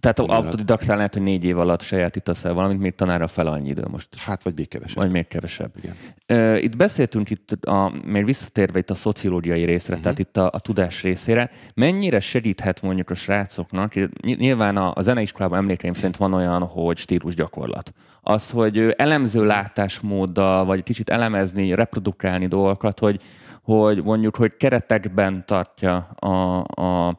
[0.03, 3.83] Tehát autodidaktál lehet, hogy négy év alatt sajátítasz el valamit, még tanára fel annyi idő
[3.91, 4.17] most.
[4.17, 5.03] Hát, vagy még kevesebb.
[5.03, 5.73] Vagy még kevesebb.
[5.83, 6.57] Igen.
[6.59, 10.03] Itt beszéltünk itt, a, még visszatérve itt a szociológiai részre, uh-huh.
[10.03, 15.59] tehát itt a, a tudás részére, mennyire segíthet mondjuk a srácoknak, nyilván a, a zeneiskolában
[15.59, 17.93] emlékeim szerint van olyan, hogy stílus gyakorlat.
[18.21, 23.21] Az, hogy elemző látásmóddal, vagy kicsit elemezni, reprodukálni dolgokat, hogy,
[23.63, 27.19] hogy mondjuk, hogy keretekben tartja a, a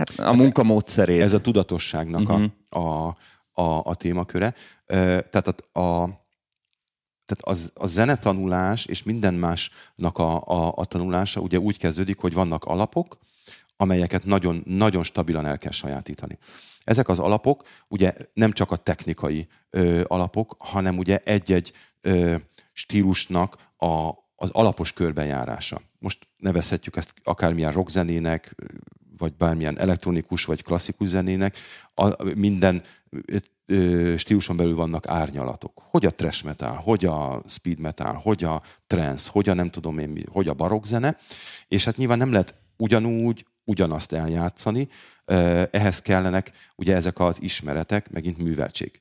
[0.00, 1.22] Hát a munkamódszerét.
[1.22, 2.50] Ez a tudatosságnak uh-huh.
[2.68, 3.16] a, a,
[3.52, 4.54] a, a témaköre.
[5.30, 6.18] Tehát a, a
[7.26, 12.32] tehát az, a zenetanulás és minden másnak a, a, a tanulása ugye úgy kezdődik, hogy
[12.32, 13.18] vannak alapok,
[13.76, 16.38] amelyeket nagyon, nagyon stabilan el kell sajátítani.
[16.84, 22.36] Ezek az alapok ugye nem csak a technikai ö, alapok, hanem ugye egy-egy ö,
[22.72, 25.80] stílusnak a, az alapos körbenjárása.
[25.98, 28.54] Most nevezhetjük ezt akármilyen rockzenének,
[29.20, 31.56] vagy bármilyen elektronikus vagy klasszikus zenének,
[31.94, 32.82] a, minden
[33.66, 35.82] ö, stíluson belül vannak árnyalatok.
[35.90, 39.98] Hogy a trash metal, hogy a speed metal, hogy a trance, hogy a nem tudom
[39.98, 41.16] én mi, hogy a barokk zene,
[41.68, 44.88] és hát nyilván nem lehet ugyanúgy, ugyanazt eljátszani,
[45.70, 49.00] ehhez kellenek ugye ezek az ismeretek, megint műveltség.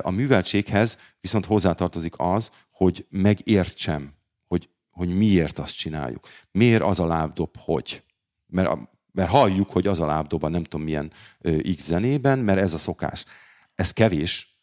[0.00, 4.12] A műveltséghez viszont hozzátartozik az, hogy megértsem,
[4.46, 6.28] hogy, hogy miért azt csináljuk.
[6.50, 8.02] Miért az a lábdob, hogy.
[8.46, 8.68] Mert
[9.14, 11.10] mert halljuk, hogy az a lábdoba nem tudom milyen
[11.76, 13.24] X zenében, mert ez a szokás.
[13.74, 14.54] Ez kevés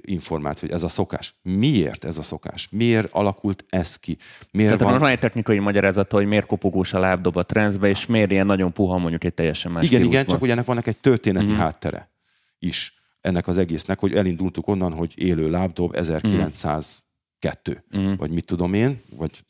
[0.00, 1.34] információ, hogy ez a szokás.
[1.42, 2.68] Miért ez a szokás?
[2.70, 4.16] Miért alakult ez ki?
[4.50, 4.98] Miért Tehát van...
[4.98, 8.72] van egy technikai magyarázat, hogy miért kopogós a lábdob a transzbe, és miért ilyen nagyon
[8.72, 11.56] puha mondjuk egy teljesen más Igen, igen, csak ugye ennek vannak egy történeti mm-hmm.
[11.56, 12.10] háttere
[12.58, 17.03] is ennek az egésznek, hogy elindultuk onnan, hogy élő lábdob 1900
[17.44, 18.16] kettő, uh-huh.
[18.16, 19.44] vagy mit tudom én, vagy,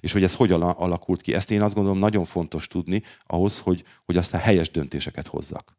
[0.00, 1.34] és hogy ez hogy alakult ki.
[1.34, 5.78] Ezt én azt gondolom nagyon fontos tudni ahhoz, hogy, hogy aztán helyes döntéseket hozzak.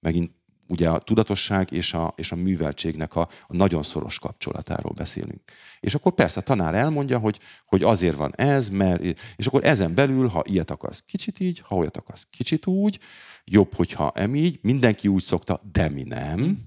[0.00, 0.32] Megint
[0.66, 5.40] ugye a tudatosság és a, és a műveltségnek a, a nagyon szoros kapcsolatáról beszélünk.
[5.80, 9.02] És akkor persze a tanár elmondja, hogy, hogy azért van ez, mert,
[9.36, 12.98] és akkor ezen belül, ha ilyet akarsz, kicsit így, ha olyat akarsz, kicsit úgy,
[13.44, 16.58] jobb, hogyha emígy, mindenki úgy szokta, de mi nem.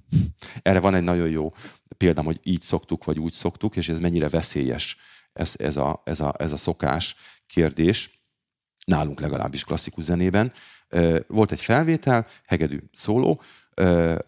[0.62, 1.52] Erre van egy nagyon jó
[1.98, 4.98] példám, hogy így szoktuk, vagy úgy szoktuk, és ez mennyire veszélyes
[5.34, 7.16] ez, ez, a, ez, a, ez a szokás
[7.48, 8.26] kérdés,
[8.86, 10.54] nálunk legalábbis klasszikus zenében.
[11.28, 13.42] Volt egy felvétel, hegedű szóló,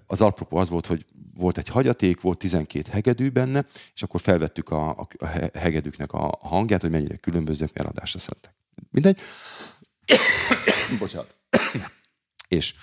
[0.07, 4.69] az alpropó az volt, hogy volt egy hagyaték, volt 12 hegedű benne, és akkor felvettük
[4.69, 8.53] a, a, hegedűknek a hangját, hogy mennyire különbözők, milyen adásra szedtek.
[8.89, 9.19] Mindegy.
[10.99, 11.35] Bocsánat.
[12.47, 12.73] és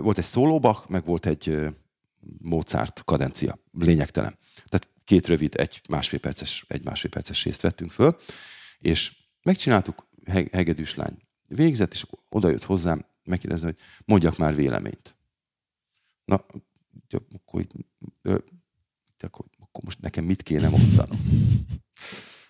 [0.00, 1.68] volt egy szólóbak, meg volt egy ö,
[2.38, 4.38] Mozart kadencia, lényegtelen.
[4.54, 8.16] Tehát két rövid, egy másfél perces, egy másfél perces részt vettünk föl,
[8.78, 10.08] és megcsináltuk,
[10.52, 11.16] hegedűs lány
[11.48, 15.16] végzett, és oda jött hozzám megkérdezni, hogy mondjak már véleményt.
[16.24, 16.34] Na,
[17.32, 17.66] akkor,
[19.18, 21.20] akkor, akkor most nekem mit kéne mondanom?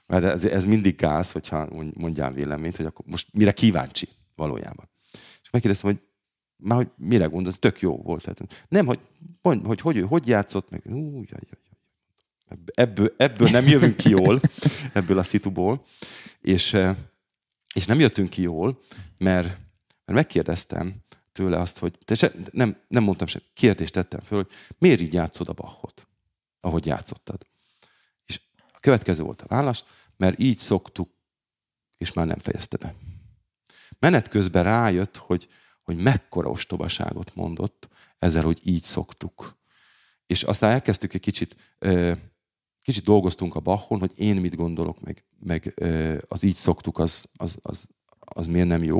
[0.07, 4.89] Mert ez, ez mindig gáz, hogyha mondjál véleményt, hogy akkor most mire kíváncsi valójában.
[5.13, 6.01] És megkérdeztem, hogy
[6.61, 8.25] már hogy mire gondolsz, tök jó volt.
[8.25, 9.01] Hát, nem, hogy,
[9.43, 10.83] mondj, hogy, hogy, hogy, hogy játszott meg.
[10.87, 12.59] Ú, jaj, jaj, jaj.
[12.75, 14.41] Ebből, ebből nem jövünk ki jól,
[14.93, 15.85] ebből a szituból.
[16.41, 16.97] És, eh,
[17.75, 18.81] és nem jöttünk ki jól,
[19.19, 19.47] mert,
[20.05, 20.95] mert megkérdeztem
[21.33, 25.13] tőle azt, hogy te se, nem, nem mondtam sem, kérdést tettem föl, hogy miért így
[25.13, 26.09] játszod a Bachot,
[26.61, 27.47] ahogy játszottad.
[28.27, 28.41] És
[28.73, 29.85] a következő volt a válasz,
[30.17, 31.11] mert így szoktuk,
[31.97, 32.95] és már nem fejezte be.
[33.99, 35.49] Menet közben rájött, hogy,
[35.95, 39.59] hogy mekkora ostobaságot mondott ezzel, hogy így szoktuk.
[40.27, 41.57] És aztán elkezdtük egy kicsit,
[42.83, 45.75] kicsit dolgoztunk a Bachon, hogy én mit gondolok, meg, meg
[46.29, 47.85] az így szoktuk, az, az, az,
[48.19, 48.99] az miért nem jó.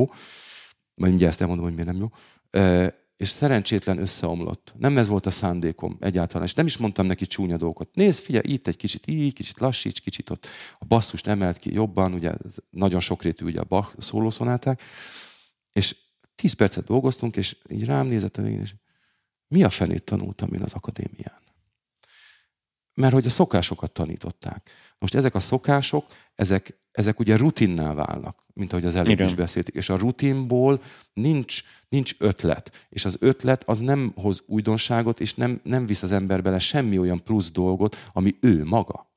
[0.95, 2.11] Majd mindjárt ezt elmondom, hogy miért nem jó
[3.21, 4.75] és szerencsétlen összeomlott.
[4.79, 7.95] Nem ez volt a szándékom egyáltalán, és nem is mondtam neki csúnya dolgokat.
[7.95, 10.47] Nézd, figyelj, itt egy kicsit így, kicsit lassíts, kicsit ott
[10.79, 12.33] a basszust emelt ki jobban, ugye
[12.71, 14.83] nagyon sokrétű ugye a Bach szólószonáták,
[15.73, 15.97] és
[16.41, 18.75] tíz percet dolgoztunk, és így rám nézett a végén, és
[19.49, 21.41] mi a fenét tanultam én az akadémián?
[22.95, 24.71] Mert hogy a szokásokat tanították.
[24.99, 29.27] Most ezek a szokások, ezek, ezek ugye rutinná válnak, mint ahogy az előbb Igen.
[29.27, 29.75] is beszéltük.
[29.75, 32.87] És a rutinból nincs, nincs ötlet.
[32.89, 36.99] És az ötlet az nem hoz újdonságot, és nem, nem visz az ember bele semmi
[36.99, 39.11] olyan plusz dolgot, ami ő maga.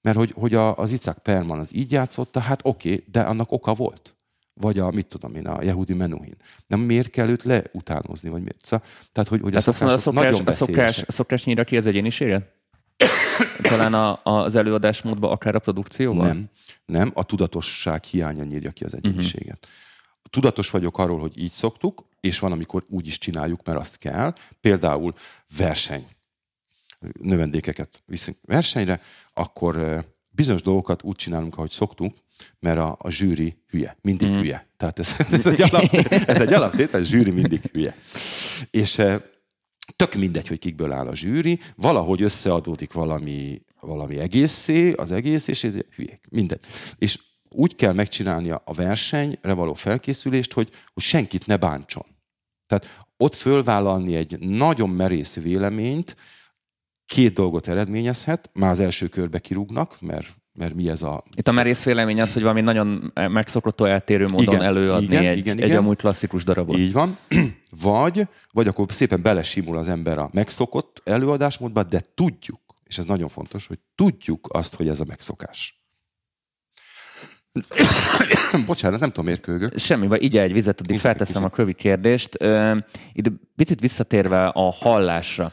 [0.00, 3.52] Mert hogy, hogy a, az Icak Perman az így játszotta, hát oké, okay, de annak
[3.52, 4.17] oka volt.
[4.60, 6.36] Vagy a, mit tudom én, a Yehudi Menuhin.
[6.66, 8.64] Nem miért kell őt leutánozni, vagy miért?
[8.64, 11.64] Szóval, tehát, hogy, hogy tehát a szokások a szokás, nagyon a szokás, a szokás nyíra
[11.64, 12.52] ki az egyéniséget?
[13.62, 16.26] Talán a, az előadásmódban, akár a produkcióban?
[16.26, 16.48] Nem,
[16.86, 19.06] nem, a tudatosság hiánya nyírja ki az mhm.
[19.06, 19.58] egyéniséget.
[19.62, 20.30] Uh-huh.
[20.30, 24.34] Tudatos vagyok arról, hogy így szoktuk, és van, amikor úgy is csináljuk, mert azt kell.
[24.60, 25.14] Például
[25.56, 26.06] verseny.
[27.20, 29.00] Növendékeket viszünk versenyre,
[29.32, 30.04] akkor
[30.38, 32.16] bizonyos dolgokat úgy csinálunk, ahogy szoktunk,
[32.60, 34.34] mert a, a zsűri hülye, mindig mm.
[34.34, 34.68] hülye.
[34.76, 35.84] Tehát ez, ez, egy alap,
[36.32, 37.96] ez egy alaptétel, a zsűri mindig hülye.
[38.70, 39.02] És
[39.96, 45.64] tök mindegy, hogy kikből áll a zsűri, valahogy összeadódik valami, valami egészé, az egész, és
[45.64, 46.60] ez hülyék, mindegy.
[46.98, 47.18] És
[47.50, 52.06] úgy kell megcsinálni a versenyre való felkészülést, hogy, hogy senkit ne bántson.
[52.66, 56.16] Tehát ott fölvállalni egy nagyon merész véleményt,
[57.08, 61.24] két dolgot eredményezhet, már az első körbe kirúgnak, mert mert mi ez a...
[61.34, 65.38] Itt a merész vélemény az, hogy valami nagyon megszokottó eltérő módon igen, előadni igen, egy,
[65.38, 65.76] igen, egy igen.
[65.76, 66.76] amúgy klasszikus darabot.
[66.76, 67.16] Így van.
[67.82, 73.28] Vagy, vagy akkor szépen belesimul az ember a megszokott előadásmódba, de tudjuk, és ez nagyon
[73.28, 75.82] fontos, hogy tudjuk azt, hogy ez a megszokás.
[78.66, 79.78] Bocsánat, nem tudom, miért kölgök.
[79.78, 82.38] Semmi baj, így egy vizet, addig felteszem a kövi kérdést.
[83.12, 85.52] Itt picit visszatérve a hallásra.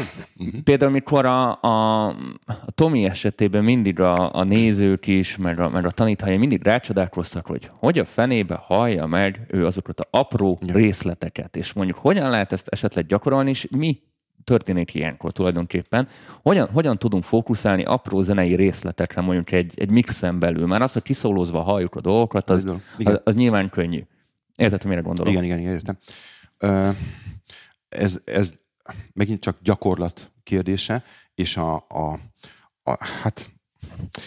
[0.64, 5.86] Például, mikor a, a, a Tomi esetében mindig a, a nézők is, meg a, meg
[5.86, 10.74] a taníthelyek mindig rácsodálkoztak, hogy hogy a fenébe hallja meg ő azokat a apró ja.
[10.74, 14.02] részleteket, és mondjuk hogyan lehet ezt esetleg gyakorolni, és mi
[14.44, 16.08] történik ilyenkor tulajdonképpen.
[16.42, 20.66] Hogyan, hogyan tudunk fókuszálni apró zenei részletekre mondjuk egy, egy mixen belül?
[20.66, 22.72] Már az, hogy kiszólózva halljuk a dolgokat, az,
[23.04, 24.02] az, az nyilván könnyű.
[24.56, 25.32] Érted, mire gondolok?
[25.32, 25.96] Igen, igen, igen értem.
[26.60, 26.96] Uh,
[27.88, 28.54] ez, ez
[29.12, 32.20] megint csak gyakorlat kérdése, és a, a,
[32.82, 33.50] a hát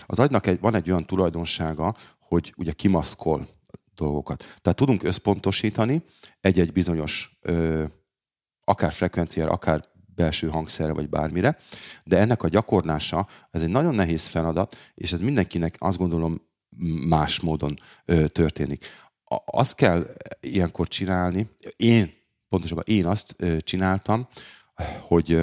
[0.06, 3.48] az agynak egy, van egy olyan tulajdonsága, hogy ugye kimaszkol
[3.96, 4.58] dolgokat.
[4.62, 6.04] Tehát tudunk összpontosítani
[6.42, 7.84] egy-egy bizonyos ö,
[8.64, 9.84] akár frekvenciára, akár
[10.16, 11.58] belső hangszerre, vagy bármire,
[12.04, 16.42] de ennek a gyakorlása, ez egy nagyon nehéz feladat, és ez mindenkinek azt gondolom
[17.08, 17.76] más módon
[18.06, 18.86] ö, történik.
[19.24, 20.08] A, azt kell
[20.40, 22.14] ilyenkor csinálni, én
[22.56, 24.28] pontosabban én azt csináltam,
[25.02, 25.42] hogy,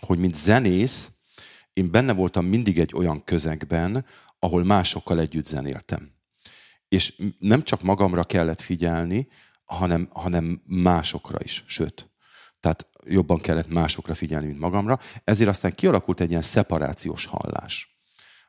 [0.00, 1.10] hogy mint zenész,
[1.72, 4.06] én benne voltam mindig egy olyan közegben,
[4.38, 6.12] ahol másokkal együtt zenéltem.
[6.88, 9.28] És nem csak magamra kellett figyelni,
[9.64, 12.08] hanem, hanem másokra is, sőt.
[12.60, 14.98] Tehát jobban kellett másokra figyelni, mint magamra.
[15.24, 17.98] Ezért aztán kialakult egy ilyen szeparációs hallás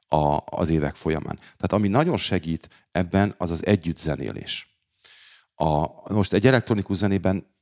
[0.07, 1.35] a, az évek folyamán.
[1.35, 4.75] Tehát ami nagyon segít ebben, az az együttzenélés.
[5.55, 7.54] A, most egy elektronikus zenében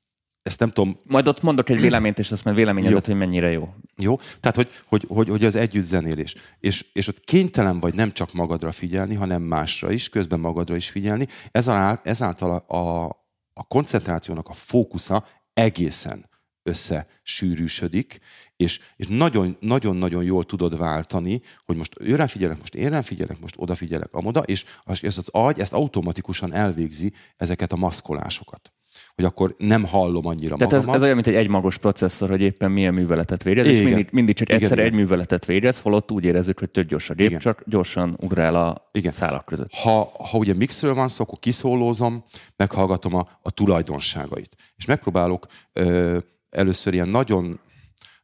[0.44, 0.98] ezt nem tudom...
[1.06, 3.74] Majd ott mondok egy véleményt, és azt majd véleményezed, hogy mennyire jó.
[3.98, 6.36] Jó, tehát hogy, hogy, hogy, hogy az együttzenélés.
[6.60, 10.90] És, és ott kénytelen vagy nem csak magadra figyelni, hanem másra is, közben magadra is
[10.90, 11.28] figyelni.
[11.52, 13.06] Ezáltal, ezáltal a,
[13.54, 16.30] a koncentrációnak a fókusza egészen
[16.64, 18.20] összesűrűsödik,
[18.56, 23.56] és, és nagyon, nagyon-nagyon jól tudod váltani, hogy most őre figyelek, most én figyelek, most
[23.58, 28.73] odafigyelek, amoda, és ez az agy ezt automatikusan elvégzi ezeket a maszkolásokat
[29.15, 32.71] hogy akkor nem hallom annyira Tehát ez, ez olyan, mint egy egymagos processzor, hogy éppen
[32.71, 36.60] milyen műveletet végez, és mindig, mindig csak egyszer igen, egy műveletet végez, holott úgy érezzük,
[36.60, 37.39] hogy tök gyors a gép, igen.
[37.39, 39.12] csak gyorsan ugrál a igen.
[39.12, 39.73] szálak között.
[39.73, 42.23] Ha, ha ugye mixről van szó, akkor kiszólózom,
[42.56, 44.56] meghallgatom a, a tulajdonságait.
[44.76, 46.17] És megpróbálok ö,
[46.49, 47.60] először ilyen nagyon,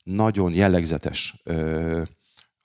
[0.04, 2.02] nagyon jellegzetes ö,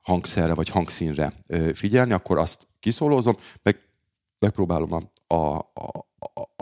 [0.01, 3.79] hangszerre vagy hangszínre ö, figyelni, akkor azt kiszólózom, meg
[4.39, 5.03] megpróbálom a,
[5.35, 6.13] a, a,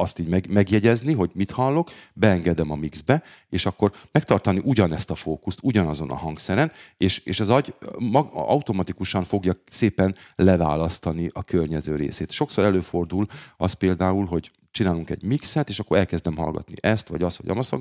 [0.02, 5.14] azt így meg, megjegyezni, hogy mit hallok, beengedem a mixbe, és akkor megtartani ugyanezt a
[5.14, 11.96] fókuszt, ugyanazon a hangszeren, és, és az agy mag, automatikusan fogja szépen leválasztani a környező
[11.96, 12.30] részét.
[12.30, 17.36] Sokszor előfordul az például, hogy csinálunk egy mixet, és akkor elkezdem hallgatni ezt, vagy azt,
[17.36, 17.76] vagy azt,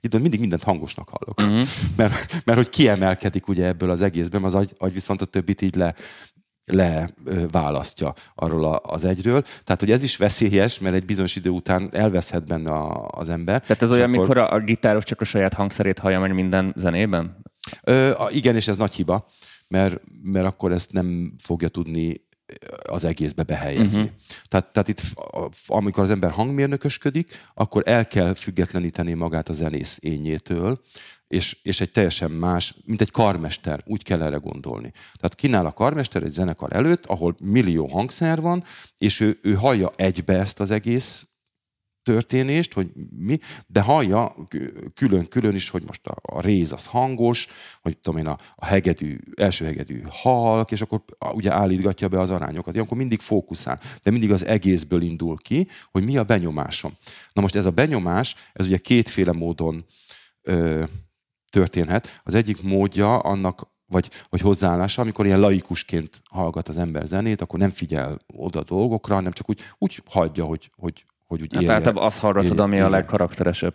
[0.00, 1.40] itt mindig mindent hangosnak hallok.
[1.40, 1.68] Uh-huh.
[1.96, 5.74] mert, mert hogy kiemelkedik ugye ebből az egészben, az agy, agy viszont a többit így
[5.74, 5.94] le,
[6.66, 9.42] leválasztja arról az egyről.
[9.42, 13.60] Tehát, hogy ez is veszélyes, mert egy bizonyos idő után elveszhet benne a, az ember.
[13.60, 14.20] Tehát ez olyan, akkor...
[14.20, 17.36] mikor a, a gitáros csak a saját hangszerét hallja meg minden zenében?
[17.82, 19.28] Ö, igen, és ez nagy hiba,
[19.68, 22.25] mert, mert akkor ezt nem fogja tudni
[22.82, 24.00] az egészbe behelyezni.
[24.00, 24.16] Uh-huh.
[24.48, 25.00] Tehát, tehát itt,
[25.66, 30.80] amikor az ember hangmérnökösködik, akkor el kell függetleníteni magát a zenész ényétől,
[31.28, 34.92] és, és egy teljesen más, mint egy karmester, úgy kell erre gondolni.
[34.92, 38.64] Tehát kínál a karmester egy zenekar előtt, ahol millió hangszer van,
[38.98, 41.26] és ő, ő hallja egybe ezt az egész
[42.06, 44.34] történést, hogy mi, de hallja
[44.94, 47.48] külön-külön is, hogy most a, a réz az hangos,
[47.82, 52.30] hogy tudom én, a, a hegedű, első hegedű halk, és akkor ugye állítgatja be az
[52.30, 52.74] arányokat.
[52.74, 56.92] Ilyenkor mindig fókuszál, de mindig az egészből indul ki, hogy mi a benyomásom.
[57.32, 59.84] Na most ez a benyomás, ez ugye kétféle módon
[60.42, 60.84] ö,
[61.50, 62.20] történhet.
[62.24, 67.58] Az egyik módja annak, vagy, vagy hozzáállása, amikor ilyen laikusként hallgat az ember zenét, akkor
[67.58, 71.80] nem figyel oda dolgokra, hanem csak úgy, úgy hagyja, hogy, hogy, hogy úgy hát érje.
[71.80, 73.74] Tehát azt hallgatod, ami a legkarakteresebb.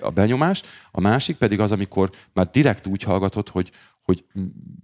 [0.00, 0.62] A benyomás.
[0.90, 3.70] A másik pedig az, amikor már direkt úgy hallgatod, hogy,
[4.02, 4.24] hogy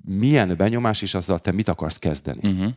[0.05, 2.49] milyen benyomás, és azzal te mit akarsz kezdeni.
[2.49, 2.73] Uh-huh.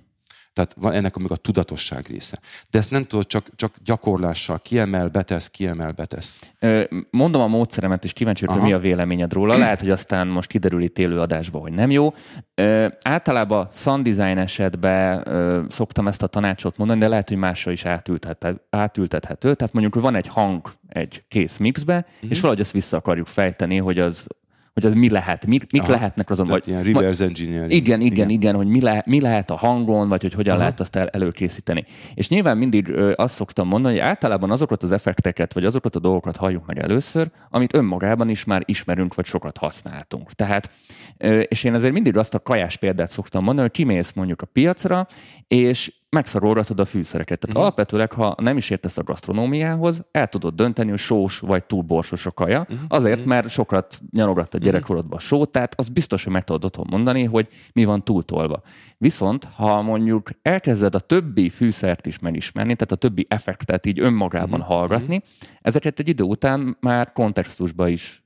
[0.58, 2.40] Tehát van ennek még a tudatosság része.
[2.70, 6.40] De ezt nem tudod csak, csak gyakorlással kiemel, betesz, kiemel, betesz.
[7.12, 9.58] Mondom a módszeremet, és kíváncsi vagyok, mi a véleményed róla.
[9.58, 12.14] Lehet, hogy aztán most kiderül itt élő adásba, hogy nem jó.
[13.02, 15.28] Általában sound design esetben
[15.70, 17.86] szoktam ezt a tanácsot mondani, de lehet, hogy másra is
[18.70, 19.54] átültethető.
[19.54, 22.32] Tehát mondjuk, hogy van egy hang egy kész mixbe, mm-hmm.
[22.32, 24.28] és valahogy ezt vissza akarjuk fejteni, hogy az
[24.78, 26.48] hogy az mi lehet, mi, mik Aha, lehetnek azon.
[26.48, 27.72] Vagy, ilyen reverse engineering.
[27.72, 30.62] Igen, igen, igen, igen hogy mi, le, mi lehet a hangon, vagy hogy hogyan Aha.
[30.62, 31.84] lehet azt el, előkészíteni.
[32.14, 36.00] És nyilván mindig ö, azt szoktam mondani, hogy általában azokat az effekteket, vagy azokat a
[36.00, 40.32] dolgokat halljuk meg először, amit önmagában is már ismerünk, vagy sokat használtunk.
[40.32, 40.72] Tehát,
[41.18, 44.46] ö, és én azért mindig azt a kajás példát szoktam mondani, hogy kimész mondjuk a
[44.46, 45.08] piacra,
[45.48, 47.40] és megszarolgatod a fűszereket.
[47.40, 47.62] Tehát uh-huh.
[47.62, 52.26] alapvetőleg, ha nem is értesz a gasztronómiához, el tudod dönteni, hogy sós vagy túl borsos
[52.26, 52.80] a kaja, uh-huh.
[52.88, 53.30] azért, uh-huh.
[53.30, 57.24] mert sokat nyalogatta a gyerekkorodban a sót, tehát az biztos, hogy meg tudod otthon mondani,
[57.24, 58.62] hogy mi van túltolva.
[58.98, 64.60] Viszont, ha mondjuk elkezded a többi fűszert is megismerni, tehát a többi effektet így önmagában
[64.60, 64.76] uh-huh.
[64.76, 65.22] hallgatni,
[65.62, 68.26] ezeket egy idő után már kontextusba is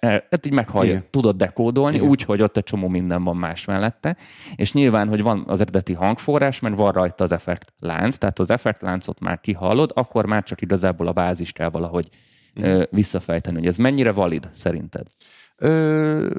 [0.00, 1.06] hát így meghallja, Igen.
[1.10, 4.16] tudod dekódolni, úgy, hogy ott egy csomó minden van más mellette,
[4.54, 8.50] és nyilván, hogy van az eredeti hangforrás, mert van rajta az effekt lánc, tehát az
[8.50, 12.08] effekt láncot már kihallod, akkor már csak igazából a bázis kell valahogy
[12.54, 15.06] ö, visszafejteni, hogy ez mennyire valid szerinted?
[15.56, 16.30] Ö,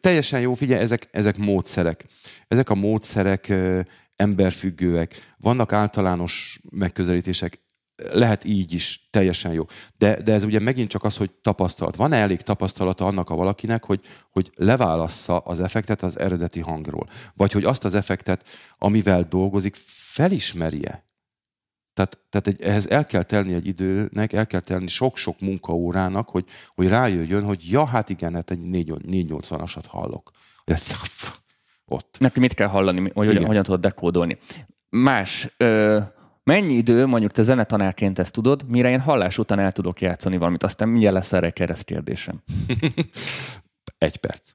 [0.00, 2.04] teljesen jó, figyelj, ezek, ezek módszerek.
[2.48, 3.80] Ezek a módszerek ö,
[4.16, 5.14] emberfüggőek.
[5.38, 7.60] Vannak általános megközelítések,
[7.96, 9.64] lehet így is teljesen jó.
[9.98, 11.96] De, de ez ugye megint csak az, hogy tapasztalat.
[11.96, 17.08] Van-e elég tapasztalata annak a valakinek, hogy, hogy leválassza az effektet az eredeti hangról?
[17.34, 21.04] Vagy hogy azt az effektet, amivel dolgozik, felismerje?
[21.92, 26.44] Tehát, tehát egy, ehhez el kell telni egy időnek, el kell telni sok-sok munkaórának, hogy,
[26.74, 30.30] hogy rájöjjön, hogy ja, hát igen, hát egy 480-asat hallok.
[31.84, 32.16] Ott.
[32.18, 34.38] Neki mit kell hallani, hogy hogyan, hogyan tudod dekódolni.
[34.88, 36.00] Más ö,
[36.50, 40.62] Mennyi idő, mondjuk te zenetanárként ezt tudod, mire én hallás után el tudok játszani valamit?
[40.62, 42.42] Aztán mindjárt lesz erre kérdésem.
[43.98, 44.50] Egy perc.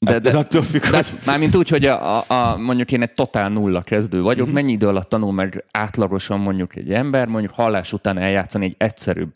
[0.00, 1.12] De, hát de, ez attól függ, de, hogy...
[1.26, 4.54] Mármint úgy, hogy a, a, a, mondjuk én egy totál nulla kezdő vagyok, mm-hmm.
[4.54, 9.32] mennyi idő alatt tanul meg átlagosan mondjuk egy ember, mondjuk hallás után eljátszani egy egyszerűbb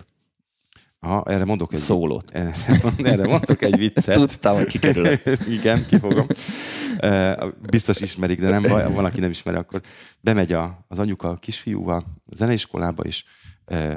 [1.05, 2.31] Ha, erre mondok egy szólót.
[3.03, 4.15] Erre mondok egy viccet.
[4.15, 5.09] Tudtam, hogy kikerül.
[5.59, 6.27] Igen, kifogom.
[7.71, 9.81] Biztos ismerik, de nem baj, van, aki nem ismeri, akkor
[10.21, 13.25] bemegy a, az anyuka a kisfiúval a zeneiskolába, és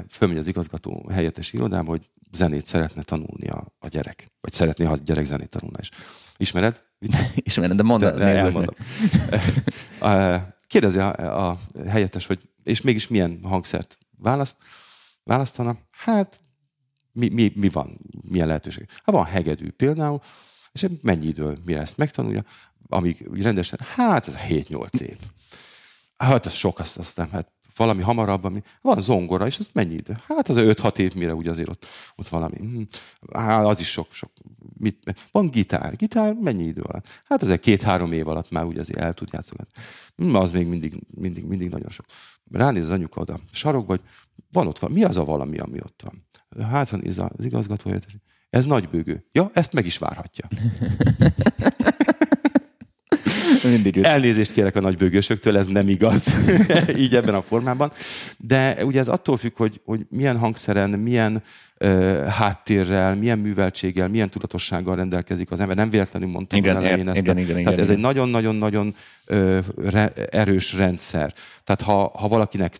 [0.08, 4.26] fölmegy az igazgató helyettes irodába, hogy zenét szeretne tanulni a, a gyerek.
[4.40, 5.90] Vagy szeretné, ha a gyerek zenét tanulna is.
[6.36, 6.82] Ismered?
[7.34, 8.22] Ismered, de mondd el.
[8.22, 8.74] Elmondom.
[10.66, 14.56] Kérdezi a, a helyettes, hogy és mégis milyen hangszert választ,
[15.24, 15.76] választana?
[15.90, 16.40] Hát
[17.18, 17.98] mi, mi, mi van,
[18.28, 18.88] milyen lehetőség?
[18.88, 20.20] Hát van hegedű például,
[20.72, 22.44] és mennyi idő, mire ezt megtanulja,
[22.88, 25.16] amíg rendesen, hát ez a 7-8 év.
[26.16, 29.94] Hát az sok, azt, azt nem, hát valami hamarabb, ami, van zongora, és az mennyi
[29.94, 30.16] idő?
[30.26, 32.86] Hát az 5-6 év, mire ugye azért ott, ott valami.
[33.32, 34.30] Hát az is sok, sok.
[34.78, 35.96] Mit, van gitár.
[35.96, 37.22] Gitár mennyi idő alatt?
[37.24, 39.60] Hát azért két-három év alatt már ugye azért el tud játszani.
[40.16, 42.04] Hm, az még mindig, mindig, mindig nagyon sok.
[42.50, 44.02] Ránéz az anyuka oda sarokba, hogy
[44.52, 44.90] van ott van.
[44.90, 46.27] Mi az a valami, ami ott van?
[46.70, 47.02] Hát van
[47.36, 47.90] az igazgató
[48.50, 49.24] Ez nagybőgő.
[49.32, 50.48] Ja, ezt meg is várhatja.
[53.64, 56.36] Mindig Elnézést kérek a nagybőgősöktől, ez nem igaz,
[56.96, 57.90] így ebben a formában.
[58.38, 61.42] De ugye ez attól függ, hogy, hogy milyen hangszeren, milyen
[62.28, 65.76] háttérrel, milyen műveltséggel, milyen tudatossággal rendelkezik az ember.
[65.76, 67.16] Nem véletlenül mondtam igen, az elején ezt.
[67.16, 68.94] Igen, igen, igen, Tehát igen, ez egy nagyon-nagyon-nagyon
[70.30, 71.32] erős rendszer.
[71.64, 72.76] Tehát ha, ha valakinek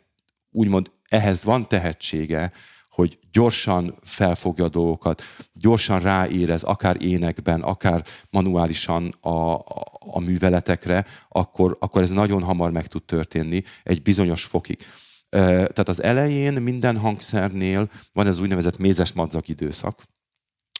[0.51, 2.53] úgymond ehhez van tehetsége,
[2.99, 5.23] hogy gyorsan felfogja a dolgokat,
[5.53, 9.65] gyorsan ráérez, akár énekben, akár manuálisan a, a,
[10.01, 14.87] a műveletekre, akkor, akkor ez nagyon hamar meg tud történni egy bizonyos fokig.
[15.31, 20.03] Tehát az elején minden hangszernél van ez úgynevezett mézes madzak időszak,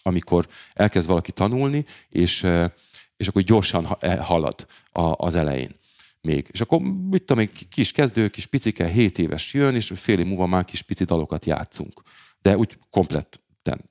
[0.03, 2.47] amikor elkezd valaki tanulni, és,
[3.17, 4.67] és akkor gyorsan e, halad
[5.17, 5.78] az elején
[6.29, 6.49] még.
[6.51, 10.27] És akkor, mit tudom, egy kis kezdő, kis picike, 7 éves jön, és fél év
[10.27, 12.03] múlva már kis pici dalokat játszunk.
[12.43, 13.91] De úgy kompletten.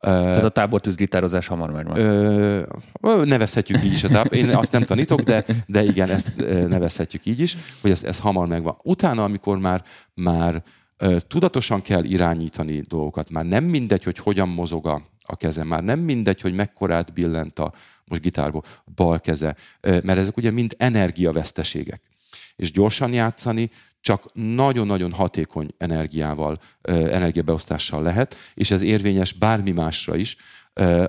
[0.00, 1.98] Tehát a tábortűz gitározás hamar megvan.
[1.98, 4.34] Ö, nevezhetjük így is a tábor.
[4.34, 6.36] Én azt nem tanítok, de, de igen, ezt
[6.68, 8.76] nevezhetjük így is, hogy ez, ez hamar megvan.
[8.82, 9.82] Utána, amikor már,
[10.14, 10.62] már
[11.26, 15.98] tudatosan kell irányítani dolgokat, már nem mindegy, hogy hogyan mozog a, a keze, már nem
[15.98, 17.72] mindegy, hogy mekkorát billent a,
[18.08, 22.00] most gitárból, bal keze, mert ezek ugye mind energiaveszteségek.
[22.56, 30.36] És gyorsan játszani csak nagyon-nagyon hatékony energiával, energiabeosztással lehet, és ez érvényes bármi másra is,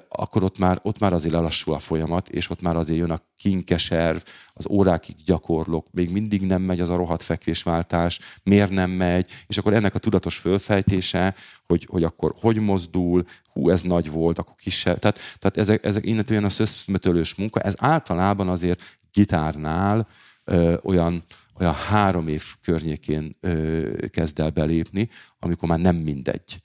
[0.08, 3.22] akkor ott már, ott már azért lelassul a folyamat, és ott már azért jön a
[3.38, 4.18] kinkeserv,
[4.54, 9.58] az órákig gyakorlok, még mindig nem megy az a rohadt fekvésváltás, miért nem megy, és
[9.58, 14.56] akkor ennek a tudatos fölfejtése, hogy, hogy akkor hogy mozdul, hú, ez nagy volt, akkor
[14.56, 15.00] kisebb.
[15.00, 20.08] Tehát, tehát ezek, ezek innentől a szöszmetölős munka, ez általában azért gitárnál
[20.44, 21.24] ö, olyan,
[21.60, 25.10] olyan három év környékén ö, kezd el belépni,
[25.40, 26.62] amikor már nem mindegy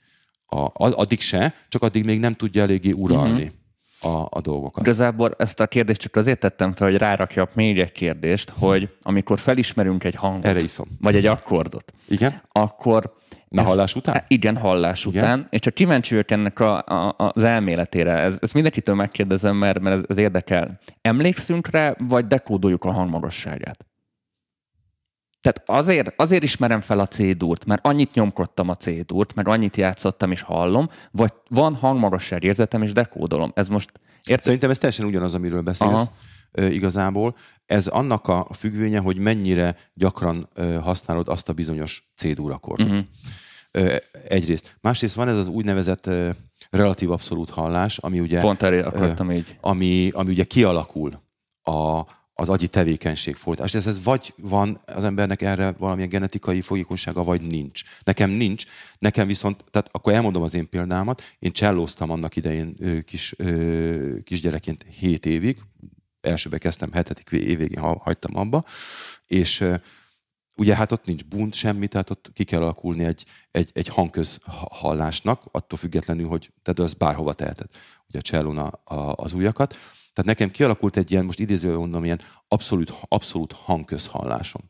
[0.63, 3.41] a, addig se, csak addig még nem tudja eléggé uralni.
[3.41, 3.53] Uh-huh
[4.05, 4.83] a, a dolgokat.
[4.83, 9.39] Igazából ezt a kérdést csak azért tettem fel, hogy rárakjak még egy kérdést, hogy amikor
[9.39, 10.87] felismerünk egy hangot, Erre iszom.
[11.01, 12.41] vagy egy akkordot, igen?
[12.51, 13.13] akkor
[13.49, 14.23] Na, ezt, hallás után?
[14.27, 15.23] Igen, hallás igen.
[15.23, 15.47] után.
[15.49, 18.11] És csak kíváncsi vagyok ennek a, a, az elméletére.
[18.11, 20.79] Ez, ezt mindenkitől megkérdezem, mert, mert ez, ez érdekel.
[21.01, 23.85] Emlékszünk rá, vagy dekódoljuk a hangmagasságát?
[25.45, 30.31] Tehát azért, azért ismerem fel a C-dúrt, mert annyit nyomkodtam a C-dúrt, mert annyit játszottam
[30.31, 33.51] és hallom, vagy van hangmagasság érzetem és dekódolom.
[33.55, 33.91] Ez most...
[34.23, 34.43] Érted?
[34.43, 35.91] Szerintem ez teljesen ugyanaz, amiről beszélsz.
[35.91, 36.67] Aha.
[36.67, 37.35] igazából.
[37.65, 40.49] Ez annak a függvénye, hogy mennyire gyakran
[40.81, 42.87] használod azt a bizonyos C-dur akkordot.
[42.87, 43.95] Uh-huh.
[44.27, 44.77] Egyrészt.
[44.81, 46.09] Másrészt van ez az úgynevezett
[46.69, 48.39] relatív abszolút hallás, ami ugye...
[48.39, 49.57] Pont erre akartam így.
[49.61, 51.23] Ami, ami ugye kialakul
[51.61, 52.01] a,
[52.37, 53.73] az agyi tevékenység folytás.
[53.73, 57.81] Ez, ez vagy van az embernek erre valamilyen genetikai fogékonysága, vagy nincs.
[58.03, 58.65] Nekem nincs,
[58.99, 63.35] nekem viszont, tehát akkor elmondom az én példámat, én csellóztam annak idején kis,
[64.23, 65.59] kisgyerekként 7 évig,
[66.21, 68.63] elsőbe kezdtem, hetedik évvégén hagytam abba,
[69.25, 69.63] és
[70.55, 75.43] ugye hát ott nincs bunt semmi, tehát ott ki kell alakulni egy, egy, egy hangközhallásnak,
[75.51, 77.67] attól függetlenül, hogy tehát az bárhova teheted,
[78.07, 78.79] ugye a csellón
[79.15, 79.77] az ujjakat,
[80.15, 84.61] tehát nekem kialakult egy ilyen, most idézővel mondom, ilyen abszolút, abszolút hangközhallásom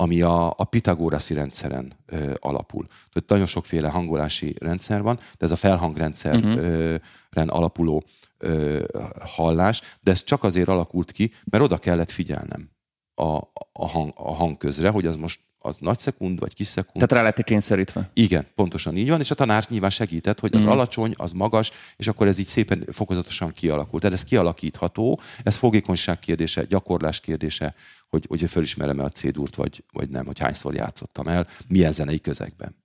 [0.00, 2.86] ami a, a pitagóraszi rendszeren ö, alapul.
[2.86, 7.00] Tehát nagyon sokféle hangolási rendszer van, de ez a felhangrendszeren
[7.34, 7.56] uh-huh.
[7.56, 8.04] alapuló
[8.38, 8.84] ö,
[9.24, 12.70] hallás, de ez csak azért alakult ki, mert oda kellett figyelnem
[13.14, 13.36] a,
[13.72, 16.94] a, hang, a hangközre, hogy az most az nagy szekund, vagy kis szekund.
[16.94, 18.10] Tehát rá lettek kényszerítve.
[18.12, 20.68] Igen, pontosan így van, és a tanár nyilván segített, hogy az mm.
[20.68, 24.02] alacsony, az magas, és akkor ez így szépen fokozatosan kialakult.
[24.02, 27.74] Tehát ez kialakítható, ez fogékonyság kérdése, gyakorlás kérdése,
[28.08, 32.79] hogy, hogy fölismerem-e a cédúrt, vagy, vagy nem, hogy hányszor játszottam el, milyen zenei közegben.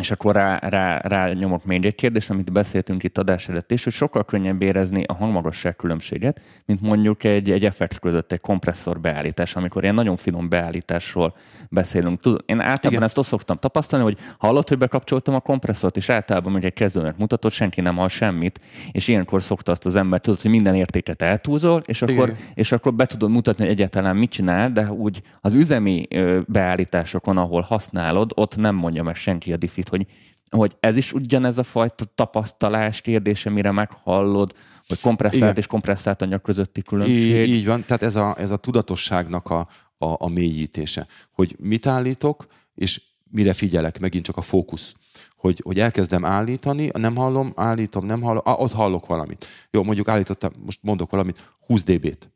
[0.00, 3.84] És akkor rá, rá, rá nyomok még egy kérdést, amit beszéltünk itt adás előtt is,
[3.84, 9.00] hogy sokkal könnyebb érezni a hangmagasság különbséget, mint mondjuk egy, egy effekt között egy kompresszor
[9.00, 11.34] beállítás, amikor ilyen nagyon finom beállításról
[11.70, 12.20] beszélünk.
[12.20, 13.02] Tud, én általában Igen.
[13.02, 17.16] ezt azt szoktam tapasztalni, hogy hallott, hogy bekapcsoltam a kompresszort, és általában hogy egy kezdőnek
[17.16, 18.60] mutatott, senki nem hall semmit,
[18.92, 22.94] és ilyenkor szokta azt az ember, tudod, hogy minden értéket eltúzol, és akkor, és akkor
[22.94, 26.08] be tudod mutatni, hogy egyáltalán mit csinál, de úgy az üzemi
[26.46, 29.56] beállításokon, ahol használod, ott nem mondja meg senki a
[29.90, 34.54] diffit, hogy hogy ez is ugyanez a fajta tapasztalás kérdése, mire meghallod,
[34.88, 35.56] hogy kompresszált Igen.
[35.56, 37.48] és kompresszált anyag közötti különbség.
[37.48, 39.68] Így, így van, tehát ez a, ez a tudatosságnak a,
[39.98, 44.94] a, a mélyítése, hogy mit állítok, és mire figyelek, megint csak a fókusz.
[45.36, 49.46] Hogy, hogy elkezdem állítani, nem hallom, állítom, nem hallom, ah, ott hallok valamit.
[49.70, 52.30] Jó, mondjuk állítottam, most mondok valamit, 20 dB-t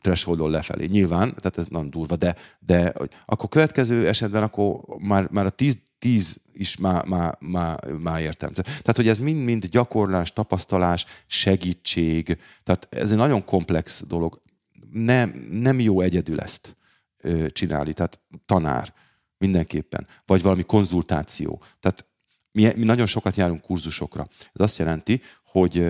[0.00, 0.86] thresholdon lefelé.
[0.86, 2.92] Nyilván, tehát ez nem durva, de, de
[3.24, 8.52] akkor következő esetben akkor már, már a 10, 10 is már, már, már, már értem.
[8.52, 14.42] Tehát, hogy ez mind-mind gyakorlás, tapasztalás, segítség, tehát ez egy nagyon komplex dolog.
[14.90, 16.76] Nem, nem jó egyedül ezt
[17.48, 18.94] csinálni, tehát tanár
[19.38, 21.62] mindenképpen, vagy valami konzultáció.
[21.80, 22.06] Tehát
[22.52, 24.26] mi, mi nagyon sokat járunk kurzusokra.
[24.30, 25.86] Ez azt jelenti, hogy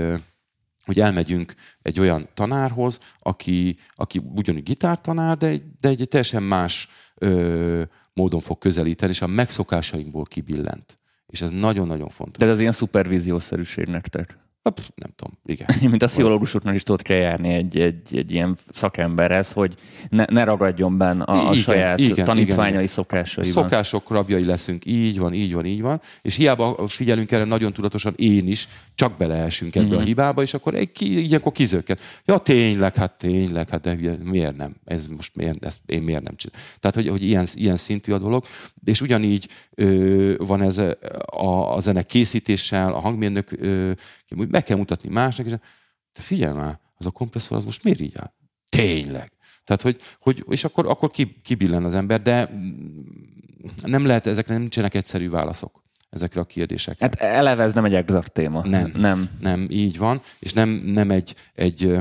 [0.84, 7.82] hogy elmegyünk egy olyan tanárhoz, aki, aki ugyanúgy gitártanár, de de egy teljesen más ö,
[8.16, 10.98] módon fog közelíteni, és a megszokásainkból kibillent.
[11.26, 12.42] És ez nagyon-nagyon fontos.
[12.42, 14.38] De ez ilyen szupervíziószerűség nektek?
[14.66, 15.66] Hát, nem tudom, igen.
[15.90, 19.74] Mint a pszichológusoknak is tudod kell járni egy, egy, egy ilyen szakemberhez, hogy
[20.08, 23.52] ne, ne ragadjon benne a, a igen, saját igen, tanítványai igen, szokásaiban.
[23.52, 26.00] Szokások rabjai leszünk, így van, így van, így van.
[26.22, 29.94] És hiába figyelünk erre nagyon tudatosan, én is, csak beleesünk ebbe mm-hmm.
[29.94, 30.06] a mhm.
[30.06, 31.98] hibába, és akkor egy, ilyenkor kizökken.
[32.24, 34.76] Ja, tényleg, hát tényleg, hát de miért nem?
[34.84, 36.66] Ez most miért, ezt én miért nem csinálom?
[36.80, 38.44] Tehát, hogy, hogy ilyen, ilyen szintű a dolog.
[38.84, 43.92] És ugyanígy ö, van ez a, a zene készítéssel, a hangmérnök ö,
[44.34, 45.52] meg kell mutatni másnak, és
[46.12, 48.32] te figyelj már, az a kompresszor az most miért így áll?
[48.68, 49.32] Tényleg.
[49.64, 51.10] Tehát, hogy, hogy és akkor, akkor
[51.42, 52.50] kibillen az ember, de
[53.82, 57.04] nem lehet, ezekre nem nincsenek egyszerű válaszok ezekre a kérdésekre.
[57.04, 58.62] Hát eleve ez nem egy exakt téma.
[58.68, 61.96] Nem, nem, nem így van, és nem, nem egy, egy,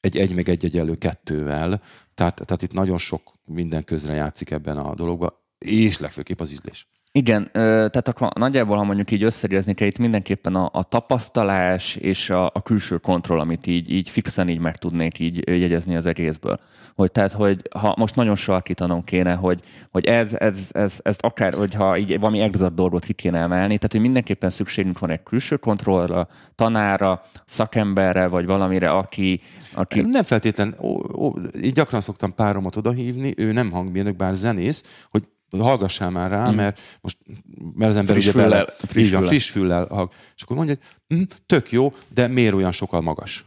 [0.00, 1.82] egy egy meg egy egyelő kettővel,
[2.14, 6.88] tehát, tehát itt nagyon sok minden közre játszik ebben a dologban, és legfőképp az ízlés.
[7.18, 12.30] Igen, tehát akkor nagyjából, ha mondjuk így összegezni kell, itt mindenképpen a, a tapasztalás és
[12.30, 16.60] a, a külső kontroll, amit így, így fixen így meg tudnék így jegyezni az egészből.
[16.94, 19.60] Hogy tehát, hogy ha most nagyon sarkítanom kéne, hogy,
[19.90, 23.92] hogy ez, ez, ez, ez akár, hogyha így valami exakt dolgot ki kéne emelni, tehát,
[23.92, 29.40] hogy mindenképpen szükségünk van egy külső kontrollra, tanára, szakemberre, vagy valamire, aki...
[29.74, 30.00] aki...
[30.00, 35.22] Nem feltétlen, ó, ó, én gyakran szoktam páromat odahívni, ő nem hangmérnök, bár zenész, hogy
[35.62, 36.54] hallgassál már rá, mm.
[36.54, 37.18] mert most
[37.74, 39.22] mert az ember friss ugye füllel, bele, friss, füllel.
[39.22, 40.10] friss füllel hallg.
[40.36, 43.44] És akkor mondja, hogy hm, tök jó, de miért olyan sokkal magas?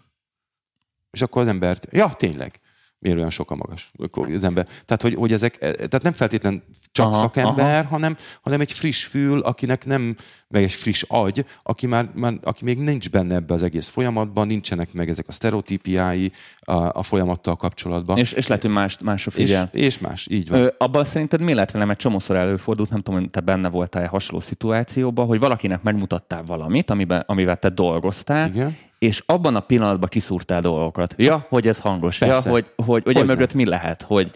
[1.11, 2.59] És akkor az embert, ja, tényleg
[2.99, 4.65] miért olyan sok a magas az ember.
[4.85, 7.89] Tehát, hogy, hogy ezek, e, tehát nem feltétlen csak aha, szakember, aha.
[7.89, 10.15] Hanem, hanem egy friss fül, akinek nem,
[10.49, 14.47] meg egy friss agy, aki, már, már, aki még nincs benne ebbe az egész folyamatban,
[14.47, 18.17] nincsenek meg ezek a sztereotípiái a, a folyamattal kapcsolatban.
[18.17, 19.69] És, és lehet, hogy más, figyel.
[19.71, 20.59] És, és más, így van.
[20.59, 24.07] Ö, abban szerinted mi lett velem egy csomószor előfordult, nem tudom, hogy te benne voltál
[24.07, 30.09] hasonló szituációban, hogy valakinek megmutattál valamit, amiben, amivel te dolgoztál, Igen és abban a pillanatban
[30.09, 31.13] kiszúrtál dolgokat.
[31.17, 32.17] Ja, hogy ez hangos.
[32.17, 32.49] Persze.
[32.49, 34.31] Ja, hogy, hogy, hogy, hogy mögött mi lehet, hogy,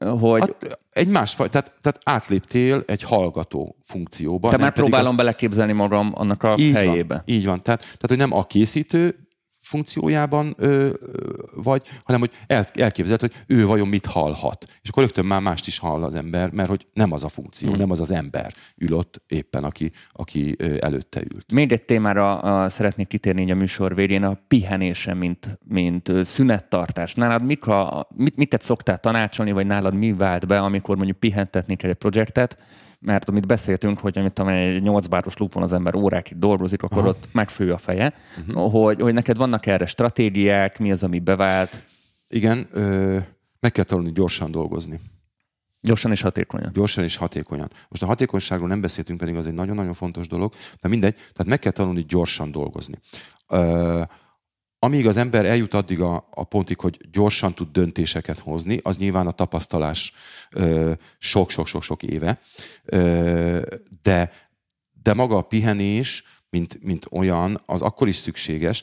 [0.00, 0.40] hogy...
[0.40, 4.50] Hát, egy másfajta, tehát, tehát átléptél egy hallgató funkcióba.
[4.50, 5.16] Te már próbálom a...
[5.16, 7.14] beleképzelni magam annak a így helyébe.
[7.14, 7.62] Van, így van.
[7.62, 9.23] Tehát, tehát, hogy nem a készítő
[9.64, 10.88] funkciójában ö,
[11.54, 14.64] vagy, hanem hogy el, elképzeld, hogy ő vajon mit hallhat.
[14.82, 17.68] És akkor rögtön már mást is hall az ember, mert hogy nem az a funkció,
[17.68, 17.78] hmm.
[17.78, 21.52] nem az az ember ül ott éppen, aki, aki előtte ült.
[21.52, 27.14] Még egy témára a, szeretnék kitérni a műsor végén, a pihenése, mint, mint szünettartás.
[27.14, 31.76] Nálad mik a, mit, mit szoktál tanácsolni, vagy nálad mi vált be, amikor mondjuk pihentetni
[31.76, 32.58] kell egy projektet,
[33.04, 37.08] mert amit beszéltünk, hogy amit egy 8 báros lúpon az ember órákig dolgozik, akkor Aha.
[37.08, 38.14] ott megfő a feje,
[38.46, 38.72] uh-huh.
[38.72, 41.84] hogy, hogy neked vannak erre stratégiák, mi az, ami bevált?
[42.28, 43.18] Igen, ö,
[43.60, 45.00] meg kell tanulni gyorsan dolgozni.
[45.80, 46.70] Gyorsan és hatékonyan.
[46.72, 47.70] Gyorsan és hatékonyan.
[47.88, 51.58] Most a hatékonyságról nem beszéltünk, pedig az egy nagyon-nagyon fontos dolog, de mindegy, tehát meg
[51.58, 52.94] kell tanulni gyorsan dolgozni.
[53.48, 54.02] Ö,
[54.84, 59.26] amíg az ember eljut addig a, a pontig, hogy gyorsan tud döntéseket hozni, az nyilván
[59.26, 60.12] a tapasztalás
[61.18, 62.40] sok-sok-sok-sok éve,
[62.84, 63.60] ö,
[64.02, 64.32] de,
[65.02, 68.82] de maga a pihenés, mint, mint olyan, az akkor is szükséges.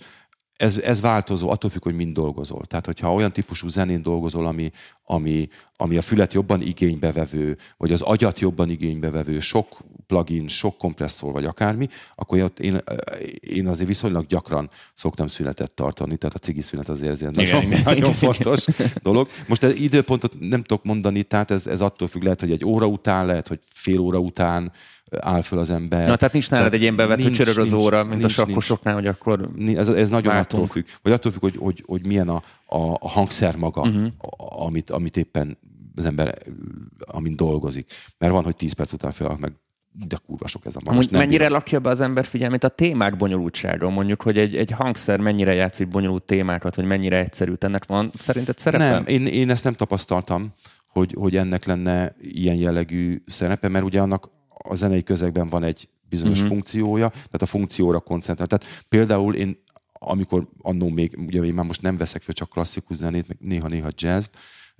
[0.62, 2.66] Ez, ez változó, attól függ, hogy mind dolgozol.
[2.66, 4.72] Tehát, hogyha olyan típusú zenén dolgozol, ami,
[5.05, 5.47] ami,
[5.78, 11.45] ami a fület jobban igénybevevő, vagy az agyat jobban igénybevevő, sok plugin, sok kompresszor, vagy
[11.45, 12.82] akármi, akkor én,
[13.39, 17.82] én azért viszonylag gyakran szoktam szünetet tartani, tehát a cigi szünet azért, igen, nagyon, igen,
[17.84, 18.66] nagyon fontos
[19.01, 19.28] dolog.
[19.47, 22.86] Most ez időpontot nem tudok mondani, tehát ez, ez attól függ, lehet, hogy egy óra
[22.86, 24.72] után, lehet, hogy fél óra után,
[25.20, 26.07] áll föl az ember.
[26.07, 29.07] Na, tehát nincs nálad egy ilyen bevett csörög az óra, mint nincs, a sakkosoknál, hogy
[29.07, 30.64] akkor Ez, ez nagyon váltunk.
[30.64, 30.86] attól függ.
[31.01, 34.12] Vagy attól függ, hogy, hogy, hogy milyen a, a, a hangszer maga, uh-huh.
[34.66, 35.57] amit, amit éppen
[35.95, 36.38] az ember,
[36.99, 37.91] amin dolgozik.
[38.18, 39.53] Mert van, hogy 10 perc után fel, meg
[40.07, 40.91] de kurva sok ez a ma.
[40.91, 41.51] Most mennyire bírom.
[41.51, 43.89] lakja be az ember figyelmét a témák bonyolultsága?
[43.89, 47.53] Mondjuk, hogy egy, egy hangszer mennyire játszik bonyolult témákat, vagy mennyire egyszerű.
[47.59, 48.89] Ennek van szerinted szerepe?
[48.89, 50.53] Nem, én, én ezt nem tapasztaltam,
[50.88, 54.30] hogy, hogy ennek lenne ilyen jellegű szerepe, mert ugye annak
[54.70, 56.53] a zenei közegben van egy bizonyos uh-huh.
[56.53, 58.47] funkciója, tehát a funkcióra koncentrál.
[58.47, 62.97] Tehát például én, amikor annó még, ugye én már most nem veszek fel csak klasszikus
[62.97, 64.28] zenét, meg néha-néha jazz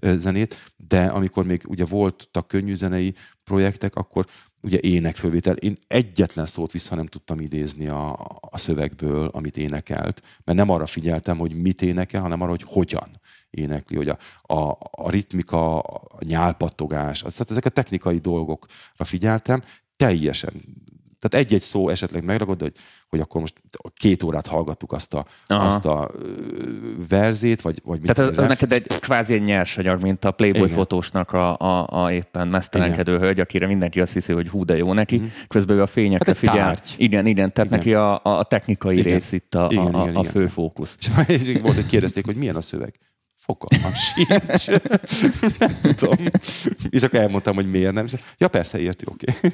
[0.02, 4.26] zenét, de amikor még ugye voltak könnyű zenei projektek, akkor
[4.62, 5.56] ugye énekfölvétel.
[5.56, 10.86] Én egyetlen szót vissza nem tudtam idézni a, a szövegből, amit énekelt, mert nem arra
[10.86, 13.10] figyeltem, hogy mit énekel, hanem arra, hogy hogyan
[13.49, 14.18] énekli, hogy a,
[14.54, 19.62] a, a ritmika, a nyálpattogás, tehát ezek a technikai dolgokra figyeltem,
[19.95, 20.54] teljesen
[21.22, 22.74] tehát egy-egy szó esetleg megragad, hogy,
[23.10, 23.62] hogy akkor most
[23.94, 26.12] két órát hallgattuk azt a, azt a
[27.10, 30.76] verzét, vagy, vagy Tehát az, az neked egy kvázi egy nyersanyag, mint a Playboy Igen.
[30.76, 34.94] fotósnak a, a, a éppen mesztelenkedő hölgy, akire mindenki azt hiszi, hogy hú, de jó
[34.94, 35.26] neki, mm.
[35.48, 36.56] közben ő a fényekre hát figyel.
[36.56, 36.94] Tárgy.
[36.98, 37.78] Igen, igen, tehát igen.
[37.80, 39.14] neki a, a technikai igen.
[39.14, 40.98] rész itt a, igen, a, igen, a fő fókusz.
[41.28, 42.94] És volt, hogy kérdezték, hogy milyen a szöveg.
[43.42, 44.82] Fogalmam sincs.
[45.60, 46.16] nem tudom.
[46.89, 48.06] És akkor elmondtam, hogy miért nem.
[48.38, 49.26] Ja, persze, érti, oké.
[49.38, 49.52] Okay.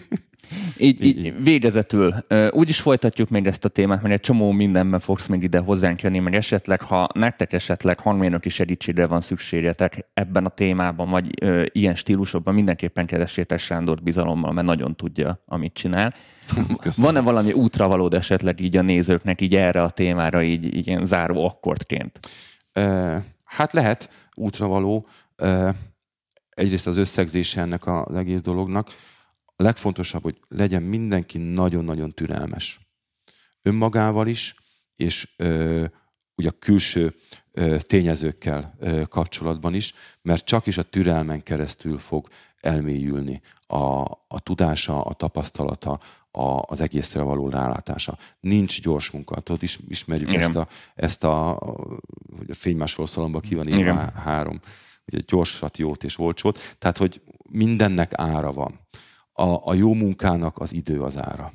[0.78, 2.16] Így, így, végezetül,
[2.50, 6.02] úgy is folytatjuk még ezt a témát, mert egy csomó mindenben fogsz még ide hozzánk
[6.02, 11.64] jönni, meg esetleg, ha nektek esetleg hangmérnöki segítségre van szükségetek ebben a témában, vagy ö,
[11.72, 16.14] ilyen stílusokban, mindenképpen keressétek Sándor bizalommal, mert nagyon tudja, amit csinál.
[16.98, 21.46] Van-e valami útravalód esetleg így a nézőknek így erre a témára, így, így ilyen záró
[21.46, 22.20] akkordként?
[23.48, 25.08] Hát lehet útravaló.
[26.50, 28.90] Egyrészt az összegzése ennek az egész dolognak.
[29.46, 32.80] A legfontosabb, hogy legyen mindenki nagyon-nagyon türelmes.
[33.62, 34.56] Önmagával is,
[34.96, 35.36] és
[36.36, 37.16] ugye a külső
[37.80, 38.78] tényezőkkel
[39.10, 42.28] kapcsolatban is, mert csak is a türelmen keresztül fog
[42.62, 46.00] elmélyülni a, a tudása, a tapasztalata,
[46.32, 48.18] a, az egészre való rálátása.
[48.40, 49.40] Nincs gyors munka.
[49.40, 50.42] Tudod, is, ismerjük Igen.
[50.42, 51.60] ezt a, ezt a,
[52.38, 54.60] hogy a fénymásoló szalomban ki van írva három,
[55.08, 56.76] ugye gyorsat, jót és olcsót.
[56.80, 58.80] Tehát, hogy mindennek ára van.
[59.34, 61.52] A, a jó munkának az idő az ára.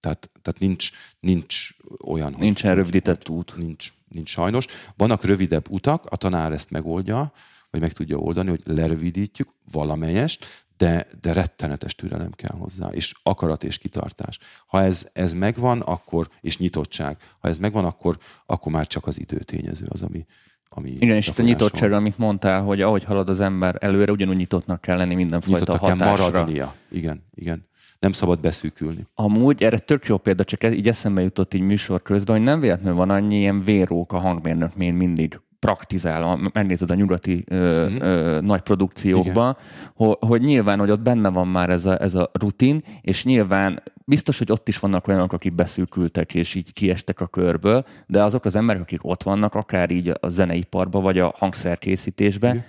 [0.00, 0.90] Tehát, tehát nincs,
[1.20, 1.68] nincs
[2.04, 2.34] olyan...
[2.38, 3.56] Nincsen rövidített út.
[3.56, 4.66] Nincs, nincs sajnos.
[4.96, 7.32] Vannak rövidebb utak, a tanár ezt megoldja,
[7.72, 13.64] vagy meg tudja oldani, hogy lerövidítjük valamelyest, de, de rettenetes türelem kell hozzá, és akarat
[13.64, 14.38] és kitartás.
[14.66, 19.20] Ha ez, ez megvan, akkor, és nyitottság, ha ez megvan, akkor, akkor már csak az
[19.20, 20.26] időtényező az, ami,
[20.68, 24.36] ami Igen, és itt a nyitottság, amit mondtál, hogy ahogy halad az ember előre, ugyanúgy
[24.36, 26.16] nyitottnak kell lenni mindenfajta nyitottnak hatásra.
[26.16, 26.74] kell maradnia.
[26.90, 27.66] Igen, igen.
[27.98, 29.06] Nem szabad beszűkülni.
[29.14, 32.94] Amúgy erre tök jó példa, csak így eszembe jutott így műsor közben, hogy nem véletlenül
[32.94, 38.00] van annyi ilyen vérók a hangmérnök, mint mindig praktizál, megnézed a nyugati ö, mm-hmm.
[38.00, 39.56] ö, nagy produkciókba,
[39.94, 43.82] hogy, hogy nyilván, hogy ott benne van már ez a, ez a rutin, és nyilván
[44.04, 48.44] biztos, hogy ott is vannak olyanok, akik beszűkültek és így kiestek a körből, de azok
[48.44, 52.64] az emberek, akik ott vannak, akár így a zeneiparba, vagy a hangszerkészítésben,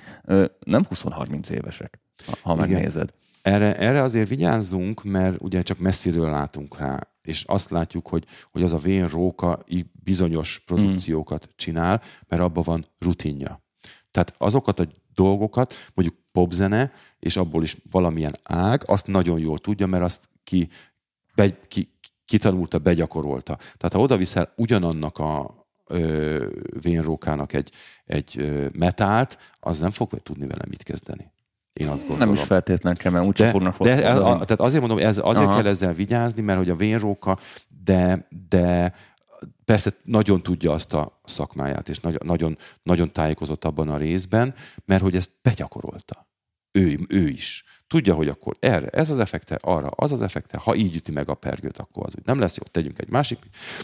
[0.66, 2.00] nem 20-30 évesek,
[2.42, 2.70] ha Igen.
[2.70, 3.10] megnézed.
[3.44, 8.64] Erre, erre azért vigyázzunk, mert ugye csak messziről látunk rá és azt látjuk, hogy, hogy
[8.64, 13.62] az a vén róka bizonyos produkciókat csinál, mert abban van rutinja.
[14.12, 19.88] Tehát azokat a dolgokat, mondjuk popzene, és abból is valamilyen ág, azt nagyon jól tudja,
[19.88, 20.70] mert azt ki,
[21.36, 21.92] be, ki
[22.26, 23.56] kitanulta, begyakorolta.
[23.56, 25.56] Tehát ha oda viszel ugyanannak a
[26.82, 27.72] vénrókának egy,
[28.06, 31.32] egy metált, az nem fog tudni vele mit kezdeni.
[31.74, 32.34] Én azt gondolom.
[32.34, 35.46] Nem is feltétlenül kell, mert úgyse fognak de, de a, tehát azért mondom, ez, azért
[35.46, 35.56] Aha.
[35.56, 37.38] kell ezzel vigyázni, mert hogy a vénróka,
[37.84, 38.94] de, de
[39.66, 44.54] persze nagyon tudja azt a szakmáját, és nagyon, nagyon, nagyon tájékozott abban a részben,
[44.86, 46.28] mert hogy ezt begyakorolta.
[46.76, 47.64] Ő, ő is.
[47.88, 51.30] Tudja, hogy akkor erre ez az effekte, arra az az effekte, ha így üti meg
[51.30, 53.40] a pergőt, akkor az úgy nem lesz jó, tegyünk egy másik.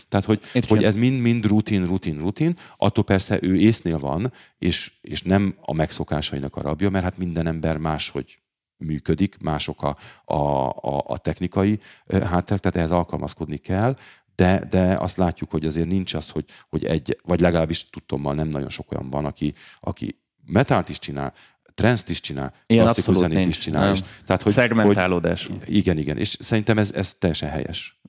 [0.08, 5.22] Tehát, hogy, hogy ez mind-mind rutin, rutin, rutin, attól persze ő észnél van, és, és
[5.22, 8.38] nem a megszokásainak a rabja, mert hát minden ember máshogy
[8.78, 13.96] működik, mások a, a, a, a technikai hátterek, tehát ehhez alkalmazkodni kell,
[14.36, 18.48] de, de azt látjuk, hogy azért nincs az, hogy, hogy egy, vagy legalábbis tudtommal nem
[18.48, 21.34] nagyon sok olyan van, aki, aki metált is csinál,
[21.80, 23.48] trance is csinál, Ilyen klasszikus zenét nincs.
[23.48, 23.84] is csinál.
[23.84, 23.92] Nem.
[23.94, 25.48] És, tehát, hogy, Szegmentálódás.
[25.48, 26.18] Hogy, igen, igen.
[26.18, 28.00] És szerintem ez, ez teljesen helyes.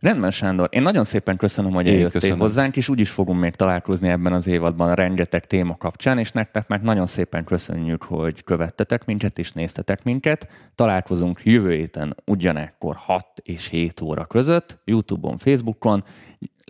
[0.00, 0.68] Rendben, Sándor.
[0.72, 4.46] Én nagyon szépen köszönöm, hogy eljöttél hozzánk, és úgy is fogunk még találkozni ebben az
[4.46, 10.02] évadban rengeteg téma kapcsán, és nektek meg nagyon szépen köszönjük, hogy követtetek minket és néztetek
[10.02, 10.50] minket.
[10.74, 16.04] Találkozunk jövő héten ugyanekkor 6 és 7 óra között, YouTube-on, Facebookon.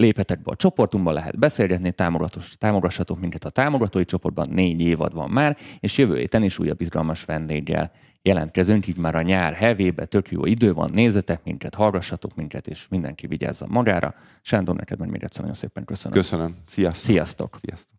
[0.01, 5.31] Léphetek be a csoportunkba, lehet beszélgetni, támogatos- támogassatok minket a támogatói csoportban, négy évad van
[5.31, 7.93] már, és jövő héten is újabb izgalmas vendéggel
[8.23, 12.87] jelentkezünk, így már a nyár hevébe, tök jó idő van, nézzetek minket, hallgassatok minket, és
[12.89, 14.15] mindenki vigyázzon magára.
[14.43, 16.13] Sándor, neked meg még egyszer nagyon szépen köszönöm.
[16.13, 16.57] Köszönöm.
[16.67, 17.03] Sziasztok.
[17.03, 17.59] Sziasztok!
[17.59, 17.99] Sziasztok.